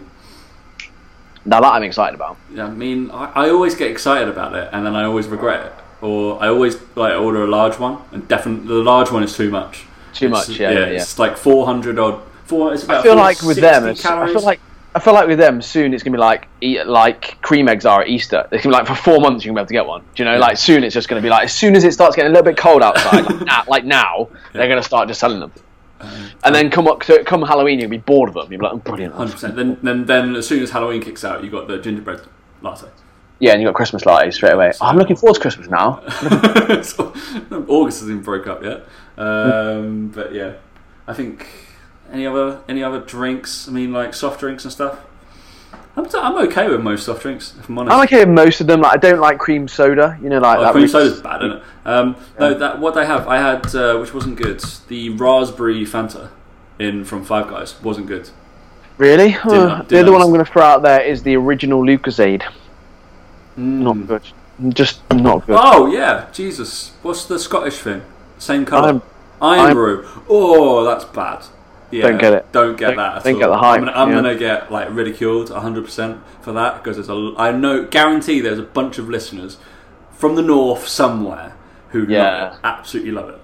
[1.46, 2.38] Now that I'm excited about.
[2.54, 5.66] Yeah, I mean, I, I always get excited about it, and then I always regret
[5.66, 5.74] it.
[6.02, 9.50] Or I always like order a large one, and definitely the large one is too
[9.50, 9.86] much.
[10.14, 10.86] Too It's- much, yeah, yeah, yeah.
[11.02, 12.22] It's like four hundred odd.
[12.46, 12.74] Four.
[12.74, 14.60] It's about I feel like with them, I feel like
[14.96, 18.02] I feel like with them soon it's gonna be like eat, like cream eggs are
[18.02, 18.48] at Easter.
[18.52, 20.02] It's gonna be like for four months you're gonna be able to get one.
[20.16, 20.34] Do you know?
[20.34, 20.40] Yeah.
[20.40, 22.46] Like soon it's just gonna be like as soon as it starts getting a little
[22.46, 25.52] bit cold outside, like, now, like now, they're gonna start just selling them.
[26.44, 28.52] and then come up to, come Halloween you'll be bored of them.
[28.52, 29.16] You'll be like, oh, brilliant.
[29.16, 29.56] Hundred percent.
[29.56, 32.22] Then, then, then, as soon as Halloween kicks out, you got the gingerbread
[32.62, 32.88] latte.
[33.40, 34.72] Yeah, and you got Christmas lattes straight away.
[34.80, 36.02] Oh, I'm looking forward to Christmas now.
[37.68, 38.86] August hasn't even broke up yet.
[39.18, 40.54] Um, but yeah,
[41.08, 41.48] I think
[42.12, 43.68] any other any other drinks.
[43.68, 45.00] I mean, like soft drinks and stuff.
[45.96, 47.54] I'm, t- I'm okay with most soft drinks.
[47.60, 47.94] If I'm honest.
[47.96, 48.82] I'm okay with most of them.
[48.82, 50.18] Like I don't like cream soda.
[50.24, 50.72] You know, like Oh, that.
[50.74, 51.64] cream soda's bad, isn't it?
[51.86, 53.28] Um, No, that what they have.
[53.28, 54.60] I had, uh, which wasn't good.
[54.88, 56.30] The raspberry Fanta
[56.80, 58.30] in from Five Guys wasn't good.
[58.98, 59.34] Really?
[59.34, 62.42] Didn't- the other one I'm going to throw out there is the original Lucozade.
[63.58, 63.82] Mm.
[63.82, 64.22] Not good.
[64.74, 65.58] Just not good.
[65.60, 66.94] Oh yeah, Jesus!
[67.02, 68.02] What's the Scottish thing?
[68.40, 69.02] Same colour.
[69.42, 70.08] Irn-Bru.
[70.30, 71.44] Oh, that's bad.
[71.94, 72.52] Yeah, Don't get it.
[72.52, 73.18] Don't get Don't- that.
[73.18, 73.40] At don't all.
[73.40, 74.16] get the hype, I'm, gonna, I'm yeah.
[74.16, 77.34] gonna get like ridiculed 100 percent for that because there's a.
[77.38, 79.58] I know, guarantee there's a bunch of listeners
[80.12, 81.56] from the north somewhere
[81.90, 82.24] who Yeah.
[82.46, 83.40] love it, absolutely love it.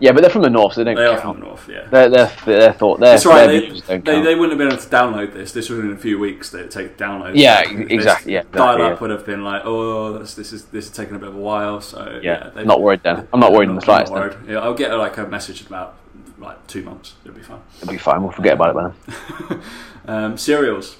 [0.00, 1.86] Yeah, but they're from the north, so they don't They are from the north, yeah.
[1.88, 2.98] They're, they're, they're thought.
[2.98, 3.46] Their, That's right.
[3.46, 5.52] They, they, don't they wouldn't have been able to download this.
[5.52, 6.50] This was in a few weeks.
[6.50, 7.32] They would take download.
[7.36, 8.98] Yeah, So ex- this exactly, Dial up yeah.
[9.00, 11.40] would have been like, oh, this, this is this is taking a bit of a
[11.40, 11.80] while.
[11.80, 13.28] So yeah, yeah, not worried then.
[13.32, 14.12] I'm not worried in the I'm slightest.
[14.12, 14.38] not then.
[14.40, 14.50] worried.
[14.50, 15.94] Yeah, I'll get like a message about
[16.38, 17.14] like two months.
[17.24, 17.60] It'll be fine.
[17.80, 18.22] It'll be fine.
[18.22, 18.94] We'll forget about it
[19.48, 19.60] then.
[20.06, 20.98] Um, cereals.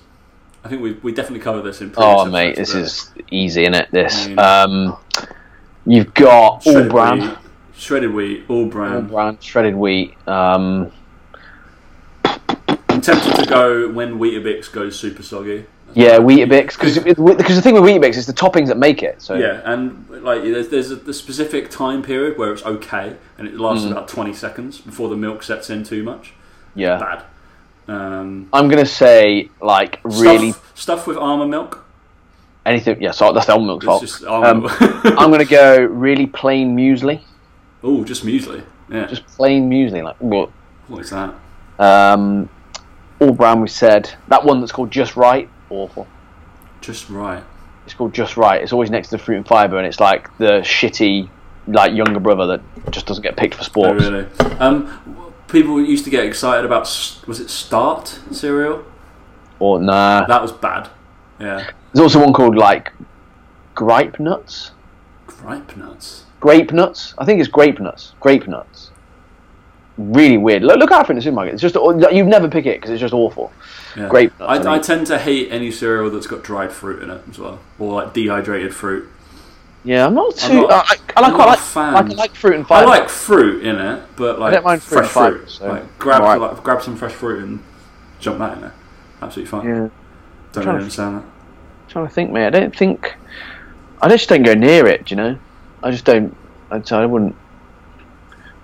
[0.64, 1.92] I think we we definitely covered this in.
[1.98, 3.90] Oh, mate, this is easy, isn't it?
[3.90, 4.28] This.
[4.28, 4.38] Mm.
[4.38, 4.96] Um,
[5.84, 7.38] you've got All-Bran, wheat,
[7.76, 9.08] shredded wheat, all All-Bran.
[9.08, 10.16] brand, shredded wheat.
[10.26, 10.90] Um,
[12.24, 15.66] I'm tempted to go when Weetabix goes super soggy.
[15.94, 16.72] Yeah, Weetabix.
[16.78, 19.20] Because because the thing with Weetabix is the toppings that make it.
[19.22, 23.46] So Yeah, and like there's there's a, the specific time period where it's okay, and
[23.48, 23.92] it lasts Mm.
[23.92, 26.32] about 20 seconds before the milk sets in too much.
[26.74, 26.98] yeah.
[26.98, 27.22] Bad.
[27.86, 31.84] Um, I'm gonna say like really stuff, stuff with almond milk.
[32.64, 33.00] anything.
[33.02, 34.22] Yeah, so that's the almond milk's fault.
[34.26, 34.80] almond Um, milk.
[35.18, 37.20] I'm gonna go really plain muesli.
[37.82, 38.62] oh, just muesli.
[38.90, 39.06] Yeah.
[39.06, 40.02] Just plain muesli.
[40.02, 40.50] Like what?
[40.88, 41.34] what is that?
[41.78, 42.48] Um,
[43.20, 43.60] All-Bran.
[43.60, 45.48] We said that one that's called Just Right.
[45.70, 46.06] Awful.
[46.80, 47.42] Just right.
[47.84, 48.62] It's called Just Right.
[48.62, 51.28] It's always next to the fruit and fibre, and it's like the shitty,
[51.66, 54.02] like younger brother that just doesn't get picked for Oh, sports.
[54.04, 54.26] really?
[54.58, 56.82] Um, people used to get excited about.
[57.26, 58.84] Was it Start cereal?
[59.58, 60.26] Or nah.
[60.26, 60.88] That was bad.
[61.38, 61.70] Yeah.
[61.92, 62.92] There's also one called like
[63.74, 64.70] Gripe Nuts.
[65.26, 66.24] Gripe nuts.
[66.40, 67.14] Grape Nuts.
[67.18, 68.12] I think it's Grape Nuts.
[68.20, 68.90] Grape Nuts.
[69.96, 70.62] Really weird.
[70.62, 71.54] Look, look out for it in the supermarket.
[71.54, 73.52] It's just uh, you'd never pick it because it's just awful.
[73.96, 74.08] Yeah.
[74.08, 77.10] Grape nuts, I I, I tend to hate any cereal that's got dried fruit in
[77.10, 79.08] it as well, or like dehydrated fruit.
[79.84, 80.62] Yeah, I'm not too.
[80.62, 80.80] not- I, I,
[81.16, 81.92] I like I'm quite like, fan.
[81.94, 82.86] like I like fruit and fibre.
[82.90, 85.50] I like fruit in it, but like I don't mind fruit fresh fibre, fruit.
[85.50, 87.62] so like grab I'm like, grab some fresh fruit and
[88.18, 88.74] jump that in there.
[89.22, 89.68] Absolutely fine.
[89.68, 89.88] Yeah.
[90.52, 91.24] Don't really understand that.
[91.88, 92.46] trying to think, mate.
[92.46, 93.14] I don't think.
[94.00, 95.06] I just don't go near it.
[95.06, 95.38] do You know,
[95.82, 96.36] I just don't.
[96.70, 97.36] I, I wouldn't.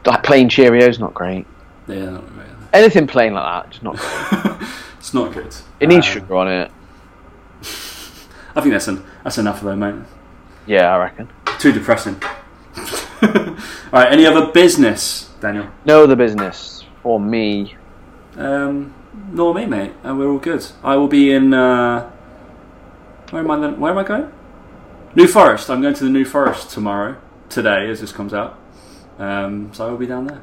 [0.07, 1.47] Like plain Cheerios, not great.
[1.87, 2.49] Yeah, not really.
[2.73, 3.97] Anything plain like that, just not.
[5.01, 5.55] It's not good.
[5.81, 6.71] It needs Um, sugar on it.
[8.55, 9.95] I think that's an, that's enough of mate.
[10.67, 11.31] Yeah, I reckon.
[11.59, 12.23] Too depressing.
[13.23, 13.57] All
[13.93, 15.69] right, any other business, Daniel?
[15.87, 17.77] No other business for me.
[18.37, 18.93] Um,
[19.33, 19.93] nor me, mate.
[20.05, 20.67] And we're all good.
[20.85, 21.55] I will be in.
[21.55, 22.11] Uh,
[23.31, 23.81] where am I then?
[23.81, 24.31] Where am I going?
[25.15, 25.71] New Forest.
[25.71, 27.17] I'm going to the New Forest tomorrow.
[27.49, 28.59] Today, as this comes out.
[29.21, 30.41] Um, so I will be down there.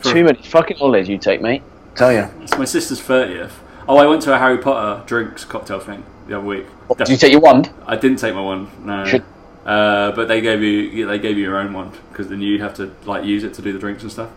[0.00, 1.62] For- Too many fucking holidays you take, mate.
[1.96, 2.28] Tell you.
[2.42, 3.58] It's my sister's thirtieth.
[3.88, 6.66] Oh, I went to a Harry Potter drinks cocktail thing the other week.
[6.96, 7.70] Did you take your wand?
[7.86, 9.04] I didn't take my wand, No.
[9.04, 9.24] Should-
[9.66, 12.72] Uh, but they gave you they gave you your own wand because then you have
[12.74, 14.30] to like use it to do the drinks and stuff.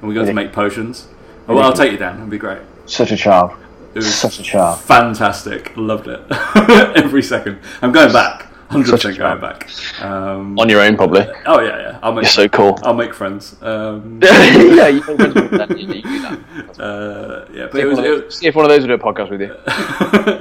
[0.00, 1.08] And we got to make potions.
[1.48, 2.16] Oh, well, I'll take you down.
[2.16, 2.60] It'll be great.
[2.86, 3.50] Such a child.
[3.94, 4.80] It was Such a child.
[4.80, 5.72] fantastic.
[5.76, 6.20] Loved it
[6.96, 7.58] every second.
[7.82, 8.46] I'm going back.
[8.68, 9.68] Hundred Such a percent going back.
[10.02, 11.26] Um, On your own, probably.
[11.46, 11.98] oh yeah, yeah.
[12.02, 12.24] I'll make.
[12.24, 12.78] You're so cool.
[12.82, 13.56] I'll make friends.
[13.62, 16.38] Um, yeah, you, know, you, you do that.
[16.78, 17.96] uh, yeah, but See it if, was.
[17.98, 19.54] one of It, those, see if one of those will do a podcast with you.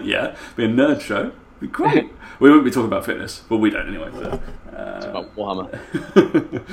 [0.04, 1.32] yeah, be a nerd show.
[1.60, 2.12] Be great.
[2.40, 4.10] we wouldn't be talking about fitness, but we don't anyway.
[4.14, 4.34] But,
[4.78, 6.64] uh, About Warhammer.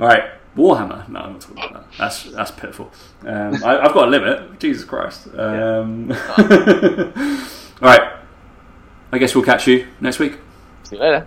[0.00, 0.24] all right,
[0.56, 1.06] Warhammer.
[1.08, 1.84] No, I'm not talking about that.
[1.98, 2.90] That's that's pitiful.
[3.26, 4.58] Um, I, I've got a limit.
[4.60, 5.28] Jesus Christ.
[5.36, 8.12] Um, all right.
[9.14, 10.38] I guess we'll catch you next week.
[10.92, 11.26] See you later.